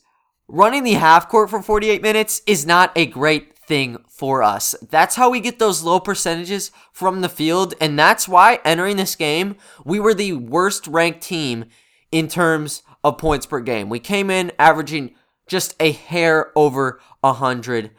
running 0.51 0.83
the 0.83 0.93
half 0.93 1.29
court 1.29 1.49
for 1.49 1.61
48 1.61 2.01
minutes 2.01 2.41
is 2.45 2.65
not 2.65 2.91
a 2.93 3.05
great 3.05 3.57
thing 3.57 3.97
for 4.09 4.43
us. 4.43 4.75
That's 4.89 5.15
how 5.15 5.29
we 5.29 5.39
get 5.39 5.59
those 5.59 5.81
low 5.81 5.99
percentages 6.01 6.71
from 6.91 7.21
the 7.21 7.29
field, 7.29 7.73
and 7.79 7.97
that's 7.97 8.27
why 8.27 8.59
entering 8.65 8.97
this 8.97 9.15
game, 9.15 9.55
we 9.85 9.97
were 9.97 10.13
the 10.13 10.33
worst 10.33 10.87
ranked 10.87 11.21
team 11.21 11.65
in 12.11 12.27
terms 12.27 12.83
of 13.01 13.17
points 13.17 13.45
per 13.45 13.61
game. 13.61 13.87
We 13.89 13.99
came 13.99 14.29
in 14.29 14.51
averaging 14.59 15.15
just 15.47 15.73
a 15.79 15.93
hair 15.93 16.51
over 16.53 16.99
100 17.21 17.91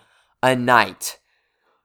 a 0.42 0.54
night. 0.54 1.18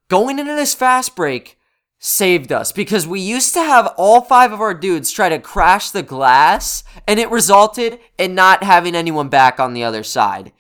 Going 0.10 0.38
into 0.38 0.56
this 0.56 0.74
fast 0.74 1.16
break 1.16 1.58
saved 2.00 2.52
us 2.52 2.74
because 2.74 3.08
we 3.08 3.22
used 3.22 3.54
to 3.54 3.62
have 3.64 3.94
all 3.98 4.22
five 4.22 4.52
of 4.52 4.62
our 4.62 4.74
dudes 4.74 5.12
try 5.12 5.30
to 5.30 5.40
crash 5.40 5.92
the 5.92 6.04
glass 6.04 6.84
and 7.08 7.20
it 7.20 7.32
resulted 7.32 8.00
in 8.18 8.36
not 8.36 8.64
having 8.64 8.96
anyone 8.96 9.30
back 9.30 9.60
on 9.60 9.74
the 9.74 9.84
other 9.84 10.04
side. 10.04 10.52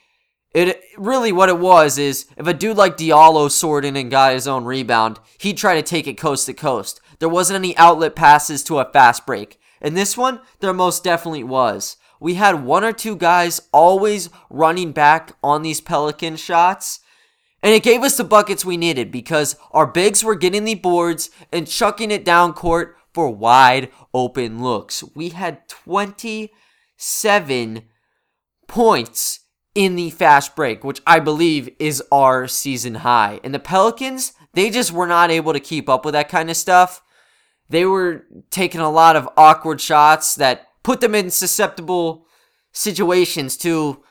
It 0.53 0.81
really 0.97 1.31
what 1.31 1.49
it 1.49 1.59
was 1.59 1.97
is 1.97 2.25
if 2.37 2.47
a 2.47 2.53
dude 2.53 2.77
like 2.77 2.97
Diallo 2.97 3.51
soared 3.51 3.85
in 3.85 3.95
and 3.95 4.09
got 4.09 4.33
his 4.33 4.47
own 4.47 4.65
rebound, 4.65 5.19
he'd 5.39 5.57
try 5.57 5.75
to 5.75 5.81
take 5.81 6.07
it 6.07 6.17
coast 6.17 6.45
to 6.45 6.53
coast. 6.53 7.01
There 7.19 7.29
wasn't 7.29 7.57
any 7.57 7.75
outlet 7.77 8.15
passes 8.15 8.63
to 8.65 8.79
a 8.79 8.91
fast 8.91 9.25
break. 9.25 9.59
In 9.81 9.93
this 9.93 10.17
one, 10.17 10.39
there 10.59 10.73
most 10.73 11.03
definitely 11.03 11.43
was. 11.43 11.97
We 12.19 12.35
had 12.35 12.65
one 12.65 12.83
or 12.83 12.93
two 12.93 13.15
guys 13.15 13.61
always 13.71 14.29
running 14.49 14.91
back 14.91 15.33
on 15.43 15.61
these 15.61 15.81
Pelican 15.81 16.37
shots. 16.37 16.99
And 17.61 17.73
it 17.73 17.83
gave 17.83 18.03
us 18.03 18.17
the 18.17 18.23
buckets 18.23 18.65
we 18.65 18.77
needed 18.77 19.11
because 19.11 19.55
our 19.71 19.87
bigs 19.87 20.23
were 20.23 20.35
getting 20.35 20.63
the 20.63 20.75
boards 20.75 21.29
and 21.51 21.67
chucking 21.67 22.11
it 22.11 22.23
down 22.23 22.53
court 22.53 22.95
for 23.13 23.29
wide 23.29 23.91
open 24.13 24.63
looks. 24.63 25.03
We 25.15 25.29
had 25.29 25.67
27 25.67 27.81
points 28.67 29.39
in 29.77 29.95
the 29.95 30.09
fast 30.09 30.55
break, 30.55 30.83
which 30.83 31.03
I 31.05 31.19
believe 31.19 31.69
is 31.77 32.01
our 32.11 32.47
season 32.47 32.95
high. 32.95 33.39
And 33.43 33.53
the 33.53 33.59
Pelicans, 33.59 34.33
they 34.53 34.71
just 34.71 34.91
were 34.91 35.05
not 35.05 35.29
able 35.29 35.53
to 35.53 35.59
keep 35.59 35.87
up 35.87 36.03
with 36.03 36.13
that 36.13 36.29
kind 36.29 36.49
of 36.49 36.57
stuff. 36.57 37.03
They 37.69 37.85
were 37.85 38.25
taking 38.49 38.81
a 38.81 38.89
lot 38.89 39.15
of 39.15 39.29
awkward 39.37 39.79
shots 39.79 40.33
that 40.33 40.67
put 40.81 40.99
them 40.99 41.13
in 41.13 41.29
susceptible 41.29 42.25
situations 42.71 43.55
to 43.57 44.03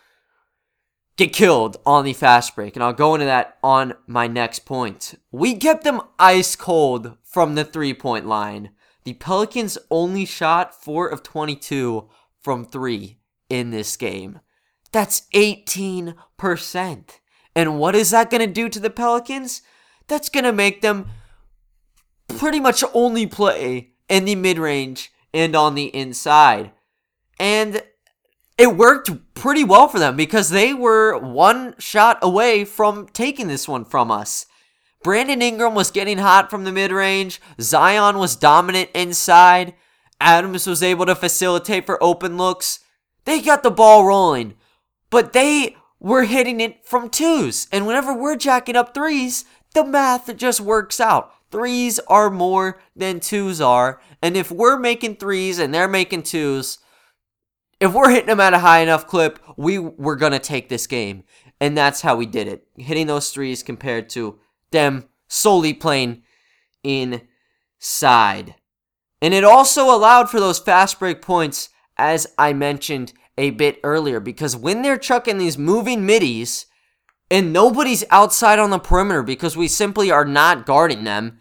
get 1.16 1.32
killed 1.32 1.78
on 1.84 2.04
the 2.04 2.12
fast 2.12 2.54
break. 2.54 2.76
And 2.76 2.84
I'll 2.84 2.92
go 2.92 3.16
into 3.16 3.26
that 3.26 3.58
on 3.60 3.94
my 4.06 4.28
next 4.28 4.60
point. 4.66 5.16
We 5.32 5.56
kept 5.56 5.82
them 5.82 6.00
ice 6.16 6.54
cold 6.54 7.16
from 7.24 7.56
the 7.56 7.64
three 7.64 7.92
point 7.92 8.24
line. 8.24 8.70
The 9.02 9.14
Pelicans 9.14 9.78
only 9.90 10.26
shot 10.26 10.80
4 10.80 11.08
of 11.08 11.24
22 11.24 12.08
from 12.40 12.64
3 12.64 13.18
in 13.48 13.70
this 13.72 13.96
game. 13.96 14.38
That's 14.92 15.22
18%. 15.34 16.14
And 17.54 17.78
what 17.78 17.94
is 17.94 18.10
that 18.10 18.30
going 18.30 18.46
to 18.46 18.52
do 18.52 18.68
to 18.68 18.80
the 18.80 18.90
Pelicans? 18.90 19.62
That's 20.08 20.28
going 20.28 20.44
to 20.44 20.52
make 20.52 20.82
them 20.82 21.08
pretty 22.28 22.60
much 22.60 22.84
only 22.92 23.26
play 23.26 23.92
in 24.08 24.24
the 24.24 24.34
mid 24.34 24.58
range 24.58 25.12
and 25.32 25.56
on 25.56 25.74
the 25.74 25.94
inside. 25.94 26.72
And 27.38 27.82
it 28.58 28.76
worked 28.76 29.10
pretty 29.34 29.64
well 29.64 29.88
for 29.88 29.98
them 29.98 30.16
because 30.16 30.50
they 30.50 30.72
were 30.72 31.18
one 31.18 31.74
shot 31.78 32.18
away 32.22 32.64
from 32.64 33.06
taking 33.08 33.48
this 33.48 33.68
one 33.68 33.84
from 33.84 34.10
us. 34.10 34.46
Brandon 35.02 35.42
Ingram 35.42 35.74
was 35.74 35.90
getting 35.90 36.18
hot 36.18 36.50
from 36.50 36.64
the 36.64 36.72
mid 36.72 36.90
range, 36.90 37.40
Zion 37.60 38.18
was 38.18 38.34
dominant 38.34 38.90
inside, 38.94 39.74
Adams 40.20 40.66
was 40.66 40.82
able 40.82 41.06
to 41.06 41.14
facilitate 41.14 41.86
for 41.86 42.02
open 42.02 42.36
looks. 42.36 42.80
They 43.24 43.40
got 43.40 43.62
the 43.62 43.70
ball 43.70 44.04
rolling, 44.04 44.54
but 45.16 45.32
they 45.32 45.74
were 45.98 46.24
hitting 46.24 46.60
it 46.60 46.84
from 46.84 47.08
twos. 47.08 47.68
And 47.72 47.86
whenever 47.86 48.12
we're 48.12 48.36
jacking 48.36 48.76
up 48.76 48.92
threes, 48.92 49.46
the 49.72 49.82
math 49.82 50.36
just 50.36 50.60
works 50.60 51.00
out. 51.00 51.32
Threes 51.50 51.98
are 52.00 52.28
more 52.28 52.78
than 52.94 53.20
twos 53.20 53.58
are. 53.58 53.98
And 54.20 54.36
if 54.36 54.50
we're 54.50 54.78
making 54.78 55.16
threes 55.16 55.58
and 55.58 55.72
they're 55.72 55.88
making 55.88 56.24
twos, 56.24 56.80
if 57.80 57.94
we're 57.94 58.10
hitting 58.10 58.26
them 58.26 58.40
at 58.40 58.52
a 58.52 58.58
high 58.58 58.80
enough 58.80 59.06
clip, 59.06 59.38
we 59.56 59.78
were 59.78 60.16
going 60.16 60.32
to 60.32 60.38
take 60.38 60.68
this 60.68 60.86
game. 60.86 61.24
And 61.62 61.78
that's 61.78 62.02
how 62.02 62.14
we 62.14 62.26
did 62.26 62.46
it. 62.46 62.66
Hitting 62.76 63.06
those 63.06 63.30
threes 63.30 63.62
compared 63.62 64.10
to 64.10 64.38
them 64.70 65.08
solely 65.28 65.72
playing 65.72 66.24
inside. 66.84 68.54
And 69.22 69.32
it 69.32 69.44
also 69.44 69.84
allowed 69.84 70.28
for 70.28 70.40
those 70.40 70.58
fast 70.58 70.98
break 70.98 71.22
points, 71.22 71.70
as 71.96 72.26
I 72.36 72.52
mentioned 72.52 73.14
a 73.38 73.50
bit 73.50 73.80
earlier, 73.82 74.20
because 74.20 74.56
when 74.56 74.82
they're 74.82 74.98
chucking 74.98 75.38
these 75.38 75.58
moving 75.58 76.06
middies 76.06 76.66
and 77.30 77.52
nobody's 77.52 78.04
outside 78.10 78.58
on 78.58 78.70
the 78.70 78.78
perimeter 78.78 79.22
because 79.22 79.56
we 79.56 79.68
simply 79.68 80.10
are 80.10 80.24
not 80.24 80.66
guarding 80.66 81.04
them, 81.04 81.38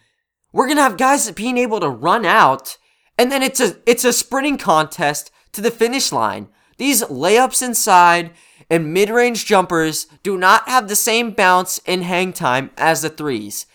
we're 0.51 0.67
to 0.67 0.75
have 0.81 0.97
guys 0.97 1.29
being 1.31 1.57
able 1.57 1.79
to 1.79 1.89
run 1.89 2.25
out 2.25 2.77
and 3.17 3.31
then 3.31 3.41
it's 3.41 3.59
a 3.59 3.77
it's 3.85 4.03
a 4.03 4.13
sprinting 4.13 4.57
contest 4.57 5.31
to 5.53 5.61
the 5.61 5.71
finish 5.71 6.11
line. 6.11 6.49
These 6.77 7.03
layups 7.03 7.65
inside 7.65 8.31
and 8.69 8.93
mid-range 8.93 9.45
jumpers 9.45 10.07
do 10.23 10.37
not 10.37 10.67
have 10.67 10.87
the 10.87 10.95
same 10.95 11.31
bounce 11.31 11.79
and 11.85 12.03
hang 12.03 12.33
time 12.33 12.71
as 12.77 13.01
the 13.01 13.09
threes. 13.09 13.65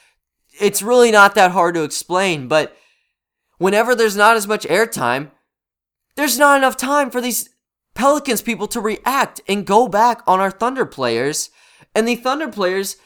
It's 0.60 0.82
really 0.82 1.10
not 1.10 1.34
that 1.36 1.52
hard 1.52 1.74
to 1.74 1.84
explain, 1.84 2.48
but 2.48 2.76
whenever 3.58 3.94
there's 3.94 4.16
not 4.16 4.36
as 4.36 4.46
much 4.46 4.66
airtime, 4.66 5.30
there's 6.16 6.38
not 6.38 6.58
enough 6.58 6.76
time 6.76 7.10
for 7.10 7.20
these 7.20 7.48
Pelicans 7.94 8.42
people 8.42 8.66
to 8.68 8.80
react 8.80 9.40
and 9.48 9.66
go 9.66 9.88
back 9.88 10.22
on 10.26 10.40
our 10.40 10.50
Thunder 10.50 10.86
players. 10.86 11.50
And 11.94 12.06
the 12.06 12.16
Thunder 12.16 12.48
players 12.48 12.96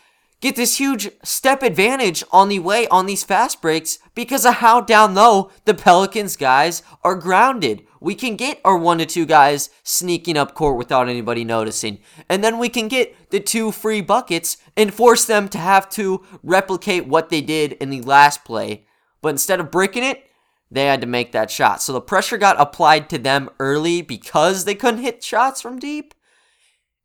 get 0.41 0.57
this 0.57 0.79
huge 0.79 1.11
step 1.23 1.63
advantage 1.63 2.23
on 2.31 2.49
the 2.51 2.59
way 2.59 2.87
on 2.89 3.07
these 3.07 3.25
fast 3.25 3.63
breaks 3.63 3.99
because 4.15 4.45
of 4.45 4.57
how 4.57 4.81
down 4.81 5.15
low 5.15 5.51
the 5.65 5.73
Pelicans 5.73 6.37
guys 6.37 6.83
are 7.03 7.15
grounded. 7.15 7.87
We 7.99 8.15
can 8.15 8.37
get 8.37 8.61
our 8.63 8.77
one 8.77 8.99
to 8.99 9.07
two 9.07 9.25
guys 9.25 9.71
sneaking 9.83 10.37
up 10.37 10.55
court 10.55 10.77
without 10.77 11.09
anybody 11.09 11.45
noticing. 11.45 12.01
And 12.29 12.45
then 12.45 12.59
we 12.59 12.69
can 12.69 12.89
get 12.89 13.31
the 13.31 13.41
two 13.41 13.73
free 13.73 14.03
buckets 14.03 14.59
and 14.77 14.93
force 14.93 15.25
them 15.25 15.49
to 15.49 15.59
have 15.59 15.89
to 15.91 16.23
replicate 16.43 17.07
what 17.07 17.31
they 17.31 17.41
did 17.41 17.73
in 17.75 17.89
the 17.89 18.03
last 18.03 18.45
play. 18.45 18.87
But 19.23 19.31
instead 19.31 19.61
of 19.61 19.71
breaking 19.71 20.05
it, 20.05 20.29
they 20.75 20.87
had 20.87 21.01
to 21.01 21.07
make 21.07 21.33
that 21.33 21.51
shot. 21.51 21.81
So 21.81 21.93
the 21.93 22.01
pressure 22.01 22.37
got 22.37 22.61
applied 22.61 23.09
to 23.11 23.19
them 23.19 23.49
early 23.59 24.03
because 24.03 24.65
they 24.65 24.75
couldn't 24.75 25.03
hit 25.03 25.23
shots 25.23 25.63
from 25.63 25.79
deep. 25.79 26.15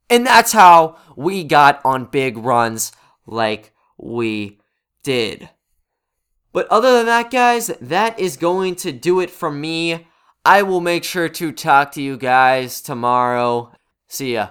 And 0.09 0.25
that's 0.25 0.51
how 0.51 0.97
we 1.15 1.43
got 1.43 1.79
on 1.85 2.05
big 2.05 2.37
runs 2.37 2.91
like 3.27 3.73
we 3.97 4.59
did. 5.03 5.49
But 6.51 6.67
other 6.67 6.93
than 6.93 7.05
that, 7.05 7.29
guys, 7.29 7.67
that 7.79 8.19
is 8.19 8.37
going 8.37 8.75
to 8.77 8.91
do 8.91 9.19
it 9.19 9.29
from 9.29 9.61
me. 9.61 10.07
I 10.43 10.63
will 10.63 10.81
make 10.81 11.03
sure 11.03 11.29
to 11.29 11.51
talk 11.51 11.91
to 11.91 12.01
you 12.01 12.17
guys 12.17 12.81
tomorrow. 12.81 13.71
See 14.07 14.33
ya. 14.33 14.49